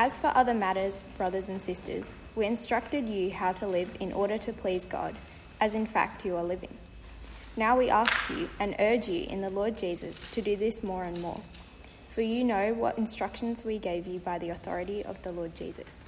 As 0.00 0.16
for 0.16 0.30
other 0.32 0.54
matters, 0.54 1.02
brothers 1.16 1.48
and 1.48 1.60
sisters, 1.60 2.14
we 2.36 2.46
instructed 2.46 3.08
you 3.08 3.32
how 3.32 3.50
to 3.54 3.66
live 3.66 3.96
in 3.98 4.12
order 4.12 4.38
to 4.38 4.52
please 4.52 4.86
God, 4.86 5.16
as 5.60 5.74
in 5.74 5.86
fact 5.86 6.24
you 6.24 6.36
are 6.36 6.44
living. 6.44 6.76
Now 7.56 7.76
we 7.76 7.90
ask 7.90 8.30
you 8.30 8.48
and 8.60 8.76
urge 8.78 9.08
you 9.08 9.24
in 9.24 9.40
the 9.40 9.50
Lord 9.50 9.76
Jesus 9.76 10.30
to 10.30 10.40
do 10.40 10.54
this 10.54 10.84
more 10.84 11.02
and 11.02 11.20
more, 11.20 11.40
for 12.12 12.22
you 12.22 12.44
know 12.44 12.72
what 12.74 12.96
instructions 12.96 13.64
we 13.64 13.76
gave 13.80 14.06
you 14.06 14.20
by 14.20 14.38
the 14.38 14.50
authority 14.50 15.04
of 15.04 15.20
the 15.24 15.32
Lord 15.32 15.56
Jesus. 15.56 16.04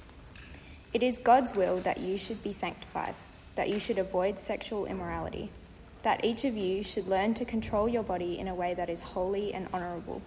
It 0.93 1.03
is 1.03 1.17
God's 1.17 1.53
will 1.53 1.75
that 1.79 1.99
you 1.99 2.17
should 2.17 2.41
be 2.41 2.53
sanctified, 2.53 3.15
that 3.55 3.67
you 3.67 3.77
should 3.77 3.99
avoid 3.99 4.39
sexual 4.39 4.85
immorality, 4.85 5.49
that 6.03 6.23
each 6.23 6.45
of 6.45 6.55
you 6.55 6.81
should 6.81 7.09
learn 7.09 7.33
to 7.33 7.43
control 7.43 7.89
your 7.89 8.03
body 8.03 8.39
in 8.39 8.47
a 8.47 8.55
way 8.55 8.73
that 8.73 8.89
is 8.89 9.01
holy 9.01 9.53
and 9.53 9.67
honourable 9.73 10.21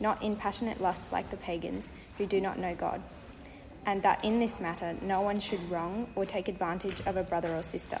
not 0.00 0.22
in 0.22 0.36
passionate 0.36 0.80
lust 0.80 1.12
like 1.12 1.30
the 1.30 1.36
pagans 1.36 1.90
who 2.16 2.26
do 2.26 2.40
not 2.40 2.58
know 2.58 2.74
God, 2.74 3.02
and 3.88 4.02
that 4.02 4.22
in 4.22 4.38
this 4.38 4.60
matter 4.60 4.94
no 5.00 5.22
one 5.22 5.40
should 5.40 5.70
wrong 5.70 6.06
or 6.14 6.26
take 6.26 6.46
advantage 6.46 7.00
of 7.06 7.16
a 7.16 7.22
brother 7.22 7.56
or 7.56 7.62
sister. 7.62 7.98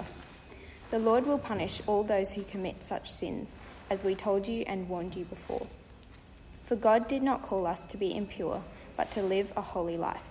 The 0.90 0.98
Lord 0.98 1.26
will 1.26 1.38
punish 1.38 1.80
all 1.86 2.04
those 2.04 2.32
who 2.32 2.42
commit 2.42 2.82
such 2.82 3.10
sins, 3.10 3.56
as 3.88 4.04
we 4.04 4.14
told 4.14 4.46
you 4.46 4.64
and 4.66 4.86
warned 4.86 5.14
you 5.14 5.24
before. 5.24 5.66
For 6.66 6.76
God 6.76 7.08
did 7.08 7.22
not 7.22 7.40
call 7.40 7.66
us 7.66 7.86
to 7.86 7.96
be 7.96 8.14
impure, 8.14 8.62
but 8.98 9.10
to 9.12 9.22
live 9.22 9.50
a 9.56 9.62
holy 9.62 9.96
life. 9.96 10.28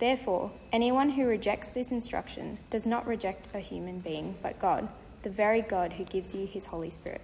Therefore, 0.00 0.50
anyone 0.72 1.10
who 1.10 1.24
rejects 1.24 1.70
this 1.70 1.92
instruction 1.92 2.58
does 2.68 2.84
not 2.84 3.06
reject 3.06 3.46
a 3.54 3.60
human 3.60 4.00
being, 4.00 4.34
but 4.42 4.58
God, 4.58 4.88
the 5.22 5.30
very 5.30 5.62
God 5.62 5.92
who 5.92 6.04
gives 6.04 6.34
you 6.34 6.46
his 6.46 6.66
Holy 6.66 6.90
Spirit. 6.90 7.20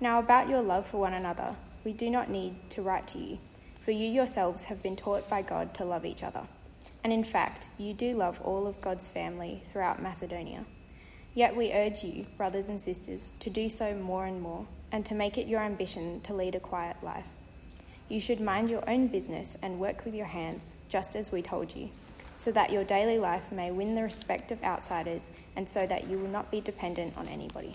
Now, 0.00 0.18
about 0.18 0.48
your 0.48 0.62
love 0.62 0.86
for 0.86 0.98
one 0.98 1.14
another, 1.14 1.54
we 1.84 1.92
do 1.92 2.10
not 2.10 2.28
need 2.28 2.56
to 2.70 2.82
write 2.82 3.06
to 3.08 3.18
you, 3.18 3.38
for 3.90 3.94
you 3.94 4.08
yourselves 4.08 4.62
have 4.62 4.80
been 4.84 4.94
taught 4.94 5.28
by 5.28 5.42
God 5.42 5.74
to 5.74 5.84
love 5.84 6.06
each 6.06 6.22
other. 6.22 6.46
And 7.02 7.12
in 7.12 7.24
fact, 7.24 7.66
you 7.76 7.92
do 7.92 8.14
love 8.14 8.40
all 8.40 8.68
of 8.68 8.80
God's 8.80 9.08
family 9.08 9.64
throughout 9.72 10.00
Macedonia. 10.00 10.64
Yet 11.34 11.56
we 11.56 11.72
urge 11.72 12.04
you, 12.04 12.24
brothers 12.36 12.68
and 12.68 12.80
sisters, 12.80 13.32
to 13.40 13.50
do 13.50 13.68
so 13.68 13.96
more 13.96 14.26
and 14.26 14.40
more, 14.40 14.68
and 14.92 15.04
to 15.06 15.14
make 15.16 15.36
it 15.36 15.48
your 15.48 15.58
ambition 15.58 16.20
to 16.20 16.32
lead 16.32 16.54
a 16.54 16.60
quiet 16.60 16.98
life. 17.02 17.26
You 18.08 18.20
should 18.20 18.40
mind 18.40 18.70
your 18.70 18.88
own 18.88 19.08
business 19.08 19.56
and 19.60 19.80
work 19.80 20.04
with 20.04 20.14
your 20.14 20.26
hands, 20.26 20.72
just 20.88 21.16
as 21.16 21.32
we 21.32 21.42
told 21.42 21.74
you, 21.74 21.90
so 22.36 22.52
that 22.52 22.70
your 22.70 22.84
daily 22.84 23.18
life 23.18 23.50
may 23.50 23.72
win 23.72 23.96
the 23.96 24.04
respect 24.04 24.52
of 24.52 24.62
outsiders, 24.62 25.32
and 25.56 25.68
so 25.68 25.84
that 25.88 26.08
you 26.08 26.16
will 26.16 26.30
not 26.30 26.52
be 26.52 26.60
dependent 26.60 27.18
on 27.18 27.26
anybody. 27.26 27.74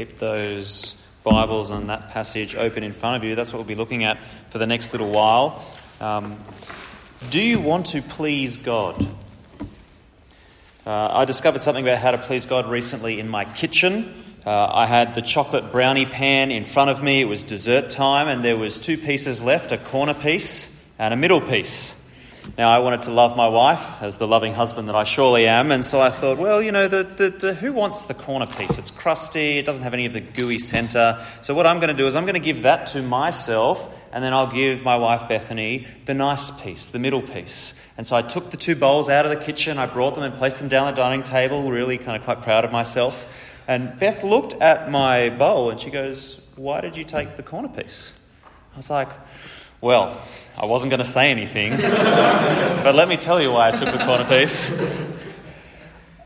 Keep 0.00 0.18
those 0.18 0.94
Bibles 1.24 1.70
and 1.70 1.90
that 1.90 2.08
passage 2.08 2.56
open 2.56 2.82
in 2.82 2.92
front 2.92 3.22
of 3.22 3.28
you. 3.28 3.34
That's 3.34 3.52
what 3.52 3.58
we'll 3.58 3.66
be 3.66 3.74
looking 3.74 4.02
at 4.02 4.16
for 4.48 4.56
the 4.56 4.66
next 4.66 4.94
little 4.94 5.10
while. 5.10 5.62
Um, 6.00 6.42
do 7.28 7.38
you 7.38 7.60
want 7.60 7.84
to 7.88 8.00
please 8.00 8.56
God? 8.56 9.06
Uh, 10.86 11.08
I 11.12 11.26
discovered 11.26 11.60
something 11.60 11.86
about 11.86 11.98
how 11.98 12.12
to 12.12 12.16
please 12.16 12.46
God 12.46 12.64
recently 12.64 13.20
in 13.20 13.28
my 13.28 13.44
kitchen. 13.44 14.24
Uh, 14.46 14.70
I 14.72 14.86
had 14.86 15.14
the 15.14 15.20
chocolate 15.20 15.70
brownie 15.70 16.06
pan 16.06 16.50
in 16.50 16.64
front 16.64 16.88
of 16.88 17.02
me. 17.02 17.20
It 17.20 17.26
was 17.26 17.42
dessert 17.42 17.90
time, 17.90 18.26
and 18.26 18.42
there 18.42 18.56
was 18.56 18.80
two 18.80 18.96
pieces 18.96 19.42
left: 19.42 19.70
a 19.70 19.76
corner 19.76 20.14
piece 20.14 20.82
and 20.98 21.12
a 21.12 21.16
middle 21.18 21.42
piece. 21.42 21.99
Now, 22.58 22.70
I 22.70 22.80
wanted 22.80 23.02
to 23.02 23.12
love 23.12 23.36
my 23.36 23.48
wife 23.48 24.02
as 24.02 24.18
the 24.18 24.26
loving 24.26 24.52
husband 24.52 24.88
that 24.88 24.94
I 24.96 25.04
surely 25.04 25.46
am, 25.46 25.70
and 25.70 25.84
so 25.84 26.00
I 26.00 26.10
thought, 26.10 26.36
well, 26.36 26.60
you 26.60 26.72
know, 26.72 26.88
the, 26.88 27.04
the, 27.04 27.30
the, 27.30 27.54
who 27.54 27.72
wants 27.72 28.06
the 28.06 28.14
corner 28.14 28.46
piece? 28.46 28.76
It's 28.76 28.90
crusty, 28.90 29.58
it 29.58 29.64
doesn't 29.64 29.84
have 29.84 29.94
any 29.94 30.06
of 30.06 30.12
the 30.12 30.20
gooey 30.20 30.58
centre. 30.58 31.24
So, 31.40 31.54
what 31.54 31.66
I'm 31.66 31.78
going 31.78 31.88
to 31.88 31.96
do 31.96 32.06
is 32.06 32.16
I'm 32.16 32.24
going 32.24 32.34
to 32.34 32.40
give 32.40 32.62
that 32.62 32.88
to 32.88 33.02
myself, 33.02 33.94
and 34.12 34.22
then 34.22 34.32
I'll 34.32 34.50
give 34.50 34.82
my 34.82 34.96
wife 34.96 35.28
Bethany 35.28 35.86
the 36.06 36.14
nice 36.14 36.50
piece, 36.50 36.90
the 36.90 36.98
middle 36.98 37.22
piece. 37.22 37.80
And 37.96 38.06
so 38.06 38.16
I 38.16 38.22
took 38.22 38.50
the 38.50 38.56
two 38.56 38.74
bowls 38.74 39.08
out 39.08 39.26
of 39.26 39.30
the 39.30 39.44
kitchen, 39.44 39.78
I 39.78 39.86
brought 39.86 40.14
them 40.14 40.24
and 40.24 40.34
placed 40.34 40.58
them 40.58 40.68
down 40.68 40.86
the 40.86 40.96
dining 40.96 41.22
table, 41.22 41.70
really 41.70 41.98
kind 41.98 42.16
of 42.16 42.24
quite 42.24 42.42
proud 42.42 42.64
of 42.64 42.72
myself. 42.72 43.26
And 43.68 43.98
Beth 43.98 44.24
looked 44.24 44.54
at 44.54 44.90
my 44.90 45.30
bowl 45.30 45.70
and 45.70 45.78
she 45.78 45.90
goes, 45.90 46.40
Why 46.56 46.80
did 46.80 46.96
you 46.96 47.04
take 47.04 47.36
the 47.36 47.42
corner 47.42 47.68
piece? 47.68 48.12
I 48.74 48.76
was 48.78 48.90
like, 48.90 49.10
Well, 49.82 50.20
I 50.58 50.66
wasn't 50.66 50.90
going 50.90 50.98
to 50.98 51.04
say 51.04 51.30
anything, 51.30 51.74
but 51.78 52.94
let 52.94 53.08
me 53.08 53.16
tell 53.16 53.40
you 53.40 53.50
why 53.50 53.68
I 53.68 53.70
took 53.70 53.90
the 53.90 54.04
corner 54.04 54.24
piece. 54.24 54.70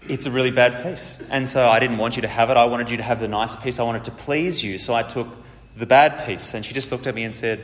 It's 0.09 0.27
a 0.27 0.31
really 0.33 0.51
bad 0.51 0.83
piece. 0.83 1.23
And 1.31 1.49
so 1.49 1.69
I 1.69 1.79
didn't 1.79 1.99
want 1.99 2.17
you 2.17 2.23
to 2.23 2.29
have 2.29 2.51
it. 2.51 2.57
I 2.57 2.65
wanted 2.65 2.91
you 2.91 2.97
to 2.97 3.05
have 3.05 3.21
the 3.21 3.29
nice 3.29 3.55
piece. 3.55 3.79
I 3.79 3.85
wanted 3.85 4.07
to 4.07 4.11
please 4.11 4.65
you. 4.65 4.79
So 4.79 4.93
I 4.93 5.05
took 5.05 5.29
the 5.77 5.87
bad 5.87 6.27
piece. 6.27 6.53
And 6.55 6.65
she 6.65 6.75
just 6.75 6.91
looked 6.91 7.07
at 7.07 7.15
me 7.15 7.23
and 7.23 7.33
said, 7.33 7.63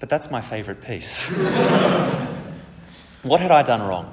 But 0.00 0.10
that's 0.10 0.30
my 0.30 0.42
favourite 0.42 0.82
piece. 0.82 1.30
what 3.22 3.40
had 3.40 3.50
I 3.50 3.62
done 3.62 3.80
wrong? 3.80 4.12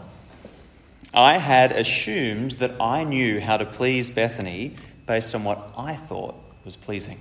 I 1.14 1.38
had 1.38 1.74
assumed 1.74 2.52
that 2.52 2.80
I 2.80 3.04
knew 3.04 3.42
how 3.42 3.58
to 3.58 3.66
please 3.66 4.10
Bethany 4.10 4.76
based 5.06 5.36
on 5.36 5.44
what 5.44 5.74
I 5.78 5.96
thought 5.96 6.36
was 6.64 6.78
pleasing. 6.78 7.20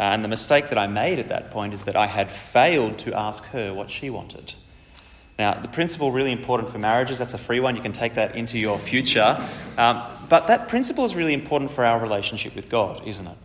Uh, 0.00 0.14
and 0.14 0.24
the 0.24 0.28
mistake 0.28 0.70
that 0.70 0.78
I 0.78 0.86
made 0.86 1.18
at 1.18 1.28
that 1.28 1.50
point 1.50 1.74
is 1.74 1.84
that 1.84 1.94
I 1.94 2.06
had 2.06 2.30
failed 2.30 3.00
to 3.00 3.12
ask 3.12 3.44
her 3.48 3.74
what 3.74 3.90
she 3.90 4.08
wanted. 4.08 4.54
Now, 5.38 5.60
the 5.60 5.68
principle 5.68 6.10
really 6.10 6.32
important 6.32 6.70
for 6.70 6.78
marriages. 6.78 7.18
That's 7.18 7.34
a 7.34 7.38
free 7.38 7.60
one. 7.60 7.76
You 7.76 7.82
can 7.82 7.92
take 7.92 8.14
that 8.14 8.34
into 8.34 8.58
your 8.58 8.78
future. 8.78 9.46
Um, 9.76 10.02
but 10.30 10.46
that 10.46 10.68
principle 10.68 11.04
is 11.04 11.14
really 11.14 11.34
important 11.34 11.70
for 11.72 11.84
our 11.84 12.00
relationship 12.00 12.56
with 12.56 12.70
God, 12.70 13.06
isn't 13.06 13.26
it? 13.26 13.36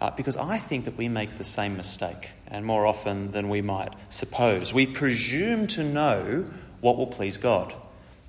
Uh, 0.00 0.10
because 0.10 0.36
I 0.36 0.58
think 0.58 0.86
that 0.86 0.96
we 0.96 1.08
make 1.08 1.36
the 1.36 1.44
same 1.44 1.76
mistake, 1.76 2.30
and 2.48 2.66
more 2.66 2.86
often 2.86 3.30
than 3.30 3.48
we 3.48 3.62
might 3.62 3.94
suppose. 4.08 4.74
We 4.74 4.88
presume 4.88 5.68
to 5.68 5.84
know 5.84 6.50
what 6.80 6.96
will 6.96 7.06
please 7.06 7.38
God. 7.38 7.72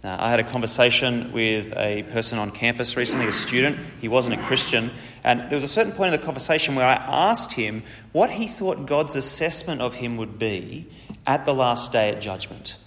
Uh, 0.04 0.18
I 0.20 0.30
had 0.30 0.40
a 0.40 0.44
conversation 0.44 1.32
with 1.32 1.74
a 1.78 2.02
person 2.04 2.40
on 2.40 2.50
campus 2.50 2.98
recently, 2.98 3.28
a 3.28 3.32
student. 3.32 3.78
He 4.00 4.08
wasn't 4.08 4.40
a 4.40 4.44
Christian. 4.44 4.90
And 5.24 5.42
there 5.42 5.56
was 5.56 5.64
a 5.64 5.68
certain 5.68 5.92
point 5.92 6.12
in 6.12 6.20
the 6.20 6.26
conversation 6.26 6.74
where 6.74 6.88
I 6.88 6.96
asked 6.96 7.54
him 7.54 7.84
what 8.12 8.32
he 8.32 8.48
thought 8.48 8.88
God's 8.88 9.16
assessment 9.16 9.80
of 9.80 9.94
him 9.96 10.18
would 10.18 10.40
be 10.40 10.88
at 11.28 11.46
the 11.46 11.54
last 11.54 11.92
day 11.92 12.10
at 12.10 12.20
judgment. 12.20 12.78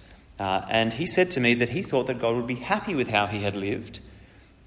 Uh, 0.41 0.63
and 0.69 0.93
he 0.93 1.07
said 1.07 1.31
to 1.31 1.41
me 1.41 1.55
that 1.55 1.69
he 1.69 1.83
thought 1.83 2.09
that 2.09 2.19
God 2.19 2.35
would 2.35 2.49
be 2.49 2.57
happy 2.57 2.97
with 2.97 3.11
how 3.11 3.27
he 3.27 3.43
had 3.43 3.55
lived, 3.55 4.01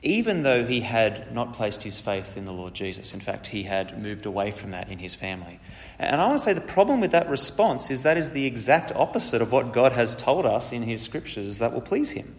even 0.04 0.44
though 0.44 0.64
he 0.64 0.82
had 0.82 1.34
not 1.34 1.54
placed 1.54 1.84
his 1.84 2.00
faith 2.00 2.38
in 2.38 2.46
the 2.46 2.54
Lord 2.54 2.74
Jesus. 2.74 3.14
In 3.14 3.20
fact, 3.20 3.48
he 3.48 3.64
had 3.64 4.02
moved 4.02 4.26
away 4.26 4.52
from 4.52 4.72
that 4.72 4.90
in 4.90 5.00
his 5.00 5.16
family. 5.16 5.60
And 5.98 6.22
I 6.22 6.28
want 6.28 6.38
to 6.38 6.44
say 6.44 6.54
the 6.54 6.62
problem 6.62 7.02
with 7.02 7.12
that 7.12 7.30
response 7.30 7.90
is 7.90 8.04
that 8.04 8.18
is 8.18 8.32
the 8.32 8.46
exact 8.46 8.92
opposite 8.96 9.42
of 9.42 9.52
what 9.52 9.74
God 9.74 9.94
has 9.94 10.16
told 10.16 10.46
us 10.46 10.72
in 10.72 10.84
his 10.84 11.02
scriptures 11.02 11.60
that 11.60 11.74
will 11.74 11.82
please 11.82 12.12
him. 12.12 12.36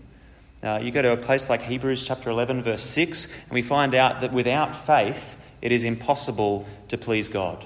Uh, 0.63 0.81
you 0.83 0.91
go 0.91 1.03
to 1.03 1.13
a 1.13 1.17
place 1.17 1.49
like 1.49 1.63
Hebrews 1.63 2.07
chapter 2.07 2.31
11, 2.31 2.63
verse 2.63 2.83
6, 2.83 3.27
and 3.45 3.53
we 3.53 3.63
find 3.63 3.95
out 3.95 4.21
that 4.21 4.33
without 4.33 4.75
faith, 4.75 5.37
it 5.61 5.73
is 5.73 5.85
impossible 5.85 6.67
to 6.89 6.99
please 6.99 7.29
God. 7.29 7.65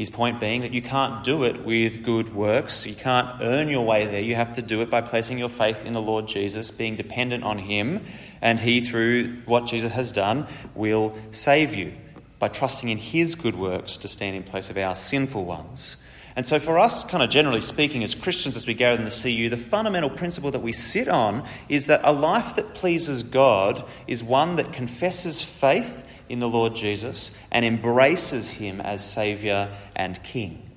His 0.00 0.08
point 0.08 0.40
being 0.40 0.62
that 0.62 0.72
you 0.72 0.80
can't 0.80 1.22
do 1.22 1.44
it 1.44 1.62
with 1.62 2.02
good 2.02 2.34
works. 2.34 2.86
You 2.86 2.94
can't 2.94 3.28
earn 3.42 3.68
your 3.68 3.84
way 3.84 4.06
there. 4.06 4.22
You 4.22 4.34
have 4.34 4.54
to 4.54 4.62
do 4.62 4.80
it 4.80 4.88
by 4.88 5.02
placing 5.02 5.36
your 5.36 5.50
faith 5.50 5.84
in 5.84 5.92
the 5.92 6.00
Lord 6.00 6.26
Jesus, 6.26 6.70
being 6.70 6.96
dependent 6.96 7.44
on 7.44 7.58
Him, 7.58 8.02
and 8.40 8.58
He, 8.58 8.80
through 8.80 9.40
what 9.44 9.66
Jesus 9.66 9.92
has 9.92 10.10
done, 10.10 10.46
will 10.74 11.14
save 11.32 11.74
you 11.74 11.92
by 12.38 12.48
trusting 12.48 12.88
in 12.88 12.96
His 12.96 13.34
good 13.34 13.54
works 13.54 13.98
to 13.98 14.08
stand 14.08 14.36
in 14.36 14.42
place 14.42 14.70
of 14.70 14.78
our 14.78 14.94
sinful 14.94 15.44
ones. 15.44 15.98
And 16.34 16.46
so, 16.46 16.58
for 16.58 16.78
us, 16.78 17.04
kind 17.04 17.22
of 17.22 17.28
generally 17.28 17.60
speaking, 17.60 18.02
as 18.02 18.14
Christians, 18.14 18.56
as 18.56 18.66
we 18.66 18.72
gather 18.72 18.96
in 18.96 19.04
the 19.04 19.10
CU, 19.10 19.50
the 19.50 19.58
fundamental 19.58 20.08
principle 20.08 20.50
that 20.52 20.62
we 20.62 20.72
sit 20.72 21.08
on 21.08 21.46
is 21.68 21.88
that 21.88 22.00
a 22.04 22.12
life 22.14 22.56
that 22.56 22.72
pleases 22.72 23.22
God 23.22 23.84
is 24.06 24.24
one 24.24 24.56
that 24.56 24.72
confesses 24.72 25.42
faith 25.42 26.06
in 26.30 26.38
the 26.38 26.48
Lord 26.48 26.74
Jesus 26.74 27.36
and 27.50 27.64
embraces 27.64 28.50
Him 28.52 28.80
as 28.80 29.04
Saviour 29.04 29.68
and 29.94 30.22
King. 30.22 30.70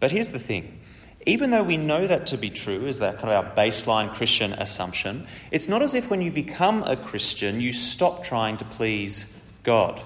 But 0.00 0.10
here's 0.10 0.32
the 0.32 0.38
thing 0.38 0.78
even 1.26 1.50
though 1.50 1.62
we 1.64 1.76
know 1.76 2.06
that 2.06 2.26
to 2.26 2.38
be 2.38 2.48
true, 2.48 2.86
is 2.86 3.00
that 3.00 3.18
kind 3.18 3.30
of 3.30 3.44
our 3.44 3.54
baseline 3.54 4.14
Christian 4.14 4.52
assumption, 4.54 5.26
it's 5.50 5.68
not 5.68 5.82
as 5.82 5.94
if 5.94 6.08
when 6.08 6.22
you 6.22 6.30
become 6.30 6.82
a 6.84 6.96
Christian, 6.96 7.60
you 7.60 7.72
stop 7.72 8.24
trying 8.24 8.56
to 8.58 8.64
please 8.64 9.30
God. 9.62 10.00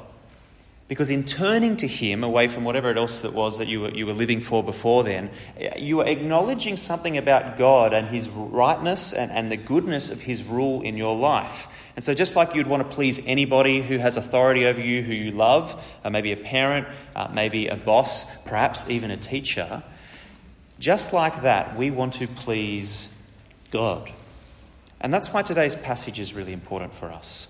Because 0.88 1.10
in 1.10 1.24
turning 1.24 1.76
to 1.76 1.86
Him 1.86 2.24
away 2.24 2.48
from 2.48 2.64
whatever 2.64 2.92
else 2.92 3.20
that 3.20 3.32
was 3.32 3.58
that 3.58 3.68
you 3.68 3.82
were, 3.82 3.90
you 3.90 4.04
were 4.04 4.12
living 4.12 4.40
for 4.40 4.64
before 4.64 5.04
then, 5.04 5.30
you 5.78 6.00
are 6.00 6.06
acknowledging 6.06 6.76
something 6.76 7.16
about 7.16 7.56
God 7.56 7.92
and 7.92 8.08
His 8.08 8.28
rightness 8.28 9.12
and, 9.12 9.30
and 9.30 9.50
the 9.50 9.56
goodness 9.56 10.10
of 10.10 10.20
His 10.20 10.42
rule 10.42 10.82
in 10.82 10.96
your 10.96 11.16
life. 11.16 11.68
And 11.94 12.04
so, 12.04 12.14
just 12.14 12.36
like 12.36 12.54
you'd 12.54 12.66
want 12.66 12.88
to 12.88 12.94
please 12.94 13.20
anybody 13.26 13.82
who 13.82 13.98
has 13.98 14.16
authority 14.16 14.64
over 14.64 14.80
you 14.80 15.02
who 15.02 15.12
you 15.12 15.30
love, 15.30 15.82
uh, 16.04 16.10
maybe 16.10 16.32
a 16.32 16.36
parent, 16.36 16.88
uh, 17.14 17.28
maybe 17.32 17.68
a 17.68 17.76
boss, 17.76 18.42
perhaps 18.44 18.88
even 18.88 19.10
a 19.10 19.16
teacher, 19.16 19.82
just 20.78 21.12
like 21.12 21.42
that, 21.42 21.76
we 21.76 21.90
want 21.90 22.14
to 22.14 22.26
please 22.26 23.16
God. 23.70 24.10
And 25.00 25.12
that's 25.12 25.32
why 25.32 25.42
today's 25.42 25.76
passage 25.76 26.18
is 26.18 26.32
really 26.32 26.52
important 26.52 26.94
for 26.94 27.10
us. 27.10 27.48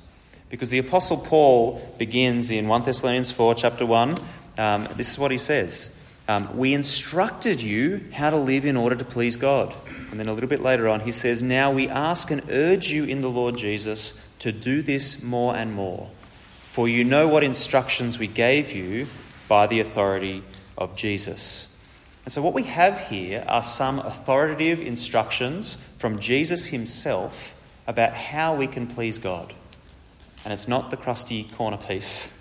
Because 0.49 0.71
the 0.71 0.79
Apostle 0.79 1.19
Paul 1.19 1.95
begins 1.99 2.51
in 2.51 2.69
1 2.69 2.83
Thessalonians 2.83 3.31
4, 3.31 3.55
chapter 3.55 3.87
1. 3.87 4.17
Um, 4.59 4.89
this 4.97 5.11
is 5.11 5.19
what 5.19 5.31
he 5.31 5.39
says 5.39 5.95
um, 6.33 6.57
We 6.57 6.75
instructed 6.75 7.63
you 7.63 8.05
how 8.13 8.31
to 8.31 8.37
live 8.37 8.65
in 8.65 8.77
order 8.77 8.97
to 8.97 9.05
please 9.05 9.37
God. 9.37 9.75
And 10.11 10.19
then 10.19 10.29
a 10.29 10.33
little 10.33 10.49
bit 10.49 10.63
later 10.63 10.89
on, 10.89 11.01
he 11.01 11.13
says, 11.13 11.43
Now 11.43 11.73
we 11.73 11.89
ask 11.89 12.31
and 12.31 12.43
urge 12.51 12.91
you 12.91 13.05
in 13.05 13.21
the 13.21 13.31
Lord 13.31 13.57
Jesus 13.57 14.21
to 14.41 14.53
do 14.53 14.83
this 14.83 15.23
more 15.23 15.55
and 15.55 15.73
more. 15.73 16.11
For 16.73 16.89
you 16.89 17.05
know 17.05 17.29
what 17.29 17.45
instructions 17.45 18.19
we 18.19 18.27
gave 18.27 18.73
you 18.73 19.07
by 19.49 19.67
the 19.67 19.81
authority 19.81 20.43
of 20.79 20.97
Jesus. 20.97 21.69
And 22.25 22.33
so, 22.33 22.41
what 22.41 22.55
we 22.55 22.63
have 22.65 22.99
here 23.09 23.45
are 23.49 23.63
some 23.63 23.99
authoritative 23.99 24.81
instructions 24.81 25.75
from 25.99 26.19
Jesus 26.19 26.67
himself 26.67 27.55
about 27.87 28.15
how 28.15 28.55
we 28.55 28.67
can 28.67 28.87
please 28.87 29.19
God. 29.19 29.53
And 30.45 30.53
it's 30.53 30.69
not 30.69 30.91
the 30.91 30.97
crusty 30.97 31.45
corner 31.45 31.77
piece, 31.77 32.33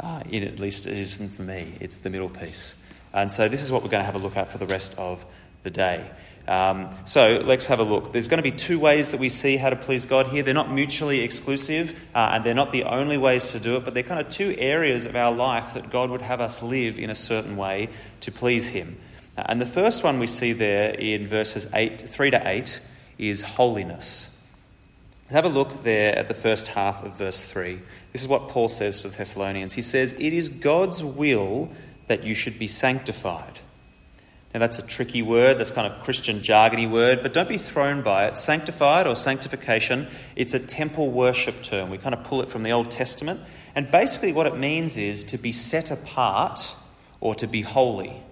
uh, 0.00 0.22
at 0.32 0.58
least 0.58 0.86
it 0.86 0.96
is 0.96 1.14
for 1.14 1.42
me, 1.42 1.76
it's 1.80 1.98
the 1.98 2.10
middle 2.10 2.30
piece. 2.30 2.74
And 3.12 3.30
so, 3.30 3.48
this 3.48 3.62
is 3.62 3.72
what 3.72 3.82
we're 3.82 3.90
going 3.90 4.02
to 4.02 4.06
have 4.06 4.14
a 4.14 4.18
look 4.18 4.36
at 4.36 4.50
for 4.50 4.58
the 4.58 4.66
rest 4.66 4.98
of 4.98 5.24
the 5.62 5.70
day. 5.70 6.10
Um, 6.48 6.88
so 7.04 7.40
let's 7.44 7.66
have 7.66 7.78
a 7.78 7.84
look. 7.84 8.14
There's 8.14 8.28
going 8.28 8.42
to 8.42 8.50
be 8.50 8.56
two 8.56 8.80
ways 8.80 9.10
that 9.10 9.20
we 9.20 9.28
see 9.28 9.58
how 9.58 9.68
to 9.68 9.76
please 9.76 10.06
God 10.06 10.28
here. 10.28 10.42
They're 10.42 10.54
not 10.54 10.72
mutually 10.72 11.20
exclusive, 11.20 11.92
uh, 12.14 12.30
and 12.32 12.42
they're 12.42 12.54
not 12.54 12.72
the 12.72 12.84
only 12.84 13.18
ways 13.18 13.52
to 13.52 13.60
do 13.60 13.76
it, 13.76 13.84
but 13.84 13.92
they're 13.92 14.02
kind 14.02 14.18
of 14.18 14.30
two 14.30 14.54
areas 14.56 15.04
of 15.04 15.14
our 15.14 15.34
life 15.34 15.74
that 15.74 15.90
God 15.90 16.08
would 16.08 16.22
have 16.22 16.40
us 16.40 16.62
live 16.62 16.98
in 16.98 17.10
a 17.10 17.14
certain 17.14 17.58
way 17.58 17.90
to 18.22 18.32
please 18.32 18.70
Him. 18.70 18.96
Uh, 19.36 19.42
and 19.44 19.60
the 19.60 19.66
first 19.66 20.02
one 20.02 20.18
we 20.18 20.26
see 20.26 20.54
there 20.54 20.94
in 20.94 21.26
verses 21.26 21.68
eight, 21.74 22.00
3 22.00 22.30
to 22.30 22.48
8 22.48 22.80
is 23.18 23.42
holiness. 23.42 24.34
Let's 25.24 25.34
have 25.34 25.44
a 25.44 25.50
look 25.50 25.82
there 25.82 26.18
at 26.18 26.28
the 26.28 26.34
first 26.34 26.68
half 26.68 27.04
of 27.04 27.18
verse 27.18 27.50
3. 27.50 27.78
This 28.12 28.22
is 28.22 28.28
what 28.28 28.48
Paul 28.48 28.68
says 28.68 29.02
to 29.02 29.08
the 29.08 29.18
Thessalonians. 29.18 29.74
He 29.74 29.82
says, 29.82 30.14
It 30.14 30.32
is 30.32 30.48
God's 30.48 31.04
will 31.04 31.70
that 32.08 32.24
you 32.24 32.34
should 32.34 32.58
be 32.58 32.66
sanctified 32.66 33.60
now, 34.54 34.60
that's 34.60 34.78
a 34.78 34.86
tricky 34.86 35.20
word, 35.20 35.58
that's 35.58 35.70
kind 35.70 35.86
of 35.86 36.02
Christian 36.02 36.40
jargony 36.40 36.90
word, 36.90 37.22
but 37.22 37.34
don't 37.34 37.48
be 37.48 37.58
thrown 37.58 38.00
by 38.00 38.24
it. 38.26 38.36
Sanctified 38.36 39.06
or 39.06 39.14
sanctification, 39.14 40.08
it's 40.36 40.54
a 40.54 40.58
temple 40.58 41.10
worship 41.10 41.62
term. 41.62 41.90
We 41.90 41.98
kind 41.98 42.14
of 42.14 42.24
pull 42.24 42.40
it 42.40 42.48
from 42.48 42.62
the 42.62 42.72
Old 42.72 42.90
Testament. 42.90 43.40
And 43.74 43.90
basically, 43.90 44.32
what 44.32 44.46
it 44.46 44.56
means 44.56 44.96
is 44.96 45.24
to 45.24 45.38
be 45.38 45.52
set 45.52 45.90
apart 45.90 46.74
or 47.20 47.34
to 47.34 47.46
be 47.46 47.60
holy. 47.60 48.22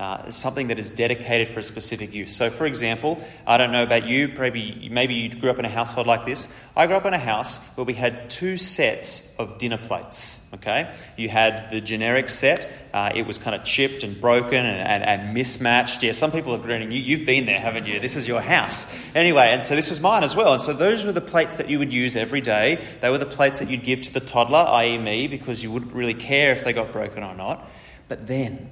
Uh, 0.00 0.30
something 0.30 0.68
that 0.68 0.78
is 0.78 0.88
dedicated 0.88 1.48
for 1.48 1.60
a 1.60 1.62
specific 1.62 2.14
use. 2.14 2.34
So, 2.34 2.48
for 2.48 2.64
example, 2.64 3.22
I 3.46 3.58
don't 3.58 3.70
know 3.70 3.82
about 3.82 4.06
you, 4.06 4.28
maybe, 4.28 4.88
maybe 4.90 5.12
you 5.12 5.28
grew 5.28 5.50
up 5.50 5.58
in 5.58 5.66
a 5.66 5.68
household 5.68 6.06
like 6.06 6.24
this. 6.24 6.48
I 6.74 6.86
grew 6.86 6.96
up 6.96 7.04
in 7.04 7.12
a 7.12 7.18
house 7.18 7.58
where 7.74 7.84
we 7.84 7.92
had 7.92 8.30
two 8.30 8.56
sets 8.56 9.36
of 9.36 9.58
dinner 9.58 9.76
plates. 9.76 10.40
Okay, 10.54 10.90
you 11.18 11.28
had 11.28 11.68
the 11.68 11.82
generic 11.82 12.30
set. 12.30 12.72
Uh, 12.94 13.12
it 13.14 13.26
was 13.26 13.36
kind 13.36 13.54
of 13.54 13.62
chipped 13.62 14.02
and 14.02 14.18
broken 14.18 14.64
and, 14.64 14.88
and, 14.88 15.04
and, 15.04 15.34
mismatched. 15.34 16.02
Yeah, 16.02 16.12
some 16.12 16.32
people 16.32 16.54
are 16.54 16.58
grinning. 16.58 16.90
You, 16.90 17.00
you've 17.00 17.26
been 17.26 17.44
there, 17.44 17.60
haven't 17.60 17.84
you? 17.84 18.00
This 18.00 18.16
is 18.16 18.26
your 18.26 18.40
house. 18.40 18.90
Anyway, 19.14 19.50
and 19.50 19.62
so 19.62 19.76
this 19.76 19.90
was 19.90 20.00
mine 20.00 20.24
as 20.24 20.34
well. 20.34 20.54
And 20.54 20.62
so 20.62 20.72
those 20.72 21.04
were 21.04 21.12
the 21.12 21.20
plates 21.20 21.56
that 21.56 21.68
you 21.68 21.78
would 21.78 21.92
use 21.92 22.16
every 22.16 22.40
day. 22.40 22.82
They 23.02 23.10
were 23.10 23.18
the 23.18 23.26
plates 23.26 23.58
that 23.58 23.68
you'd 23.68 23.84
give 23.84 24.00
to 24.00 24.14
the 24.14 24.20
toddler, 24.20 24.64
i.e., 24.66 24.96
me, 24.96 25.28
because 25.28 25.62
you 25.62 25.70
wouldn't 25.70 25.92
really 25.92 26.14
care 26.14 26.52
if 26.52 26.64
they 26.64 26.72
got 26.72 26.90
broken 26.90 27.22
or 27.22 27.34
not. 27.34 27.70
But 28.08 28.26
then 28.26 28.70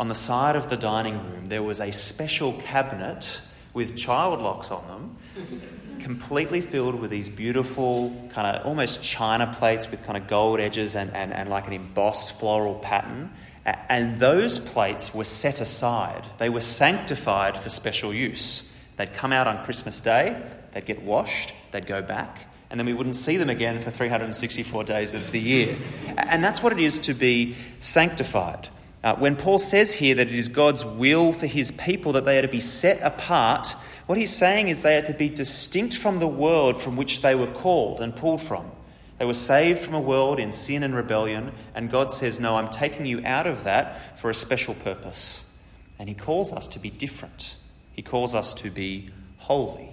on 0.00 0.08
the 0.08 0.14
side 0.14 0.56
of 0.56 0.70
the 0.70 0.78
dining 0.78 1.18
room, 1.30 1.50
there 1.50 1.62
was 1.62 1.78
a 1.78 1.92
special 1.92 2.54
cabinet 2.54 3.38
with 3.74 3.94
child 3.98 4.40
locks 4.40 4.70
on 4.70 4.86
them, 4.88 5.16
completely 6.00 6.62
filled 6.62 6.94
with 6.94 7.10
these 7.10 7.28
beautiful, 7.28 8.10
kind 8.30 8.56
of 8.56 8.64
almost 8.64 9.02
china 9.02 9.54
plates 9.58 9.90
with 9.90 10.02
kind 10.06 10.16
of 10.16 10.26
gold 10.26 10.58
edges 10.58 10.96
and, 10.96 11.14
and, 11.14 11.34
and 11.34 11.50
like 11.50 11.66
an 11.66 11.74
embossed 11.74 12.40
floral 12.40 12.76
pattern. 12.76 13.30
And 13.66 14.16
those 14.16 14.58
plates 14.58 15.14
were 15.14 15.24
set 15.24 15.60
aside, 15.60 16.26
they 16.38 16.48
were 16.48 16.62
sanctified 16.62 17.58
for 17.58 17.68
special 17.68 18.14
use. 18.14 18.72
They'd 18.96 19.12
come 19.12 19.34
out 19.34 19.46
on 19.46 19.62
Christmas 19.66 20.00
Day, 20.00 20.42
they'd 20.72 20.86
get 20.86 21.02
washed, 21.02 21.52
they'd 21.72 21.86
go 21.86 22.00
back, 22.00 22.46
and 22.70 22.80
then 22.80 22.86
we 22.86 22.94
wouldn't 22.94 23.16
see 23.16 23.36
them 23.36 23.50
again 23.50 23.78
for 23.80 23.90
364 23.90 24.82
days 24.84 25.12
of 25.12 25.30
the 25.30 25.40
year. 25.40 25.76
And 26.16 26.42
that's 26.42 26.62
what 26.62 26.72
it 26.72 26.80
is 26.80 27.00
to 27.00 27.12
be 27.12 27.54
sanctified. 27.80 28.70
Uh, 29.02 29.16
when 29.16 29.34
Paul 29.36 29.58
says 29.58 29.94
here 29.94 30.14
that 30.16 30.28
it 30.28 30.34
is 30.34 30.48
God's 30.48 30.84
will 30.84 31.32
for 31.32 31.46
his 31.46 31.70
people 31.70 32.12
that 32.12 32.24
they 32.24 32.38
are 32.38 32.42
to 32.42 32.48
be 32.48 32.60
set 32.60 33.00
apart, 33.00 33.74
what 34.06 34.18
he's 34.18 34.34
saying 34.34 34.68
is 34.68 34.82
they 34.82 34.98
are 34.98 35.02
to 35.02 35.14
be 35.14 35.28
distinct 35.28 35.96
from 35.96 36.18
the 36.18 36.28
world 36.28 36.82
from 36.82 36.96
which 36.96 37.22
they 37.22 37.34
were 37.34 37.46
called 37.46 38.00
and 38.00 38.14
pulled 38.14 38.42
from. 38.42 38.70
They 39.18 39.24
were 39.24 39.34
saved 39.34 39.80
from 39.80 39.94
a 39.94 40.00
world 40.00 40.40
in 40.40 40.50
sin 40.50 40.82
and 40.82 40.94
rebellion, 40.94 41.52
and 41.74 41.90
God 41.90 42.10
says, 42.10 42.40
No, 42.40 42.56
I'm 42.56 42.68
taking 42.68 43.06
you 43.06 43.22
out 43.24 43.46
of 43.46 43.64
that 43.64 44.18
for 44.18 44.30
a 44.30 44.34
special 44.34 44.74
purpose. 44.74 45.44
And 45.98 46.08
he 46.08 46.14
calls 46.14 46.52
us 46.52 46.66
to 46.68 46.78
be 46.78 46.90
different, 46.90 47.56
he 47.92 48.02
calls 48.02 48.34
us 48.34 48.52
to 48.54 48.70
be 48.70 49.10
holy. 49.36 49.89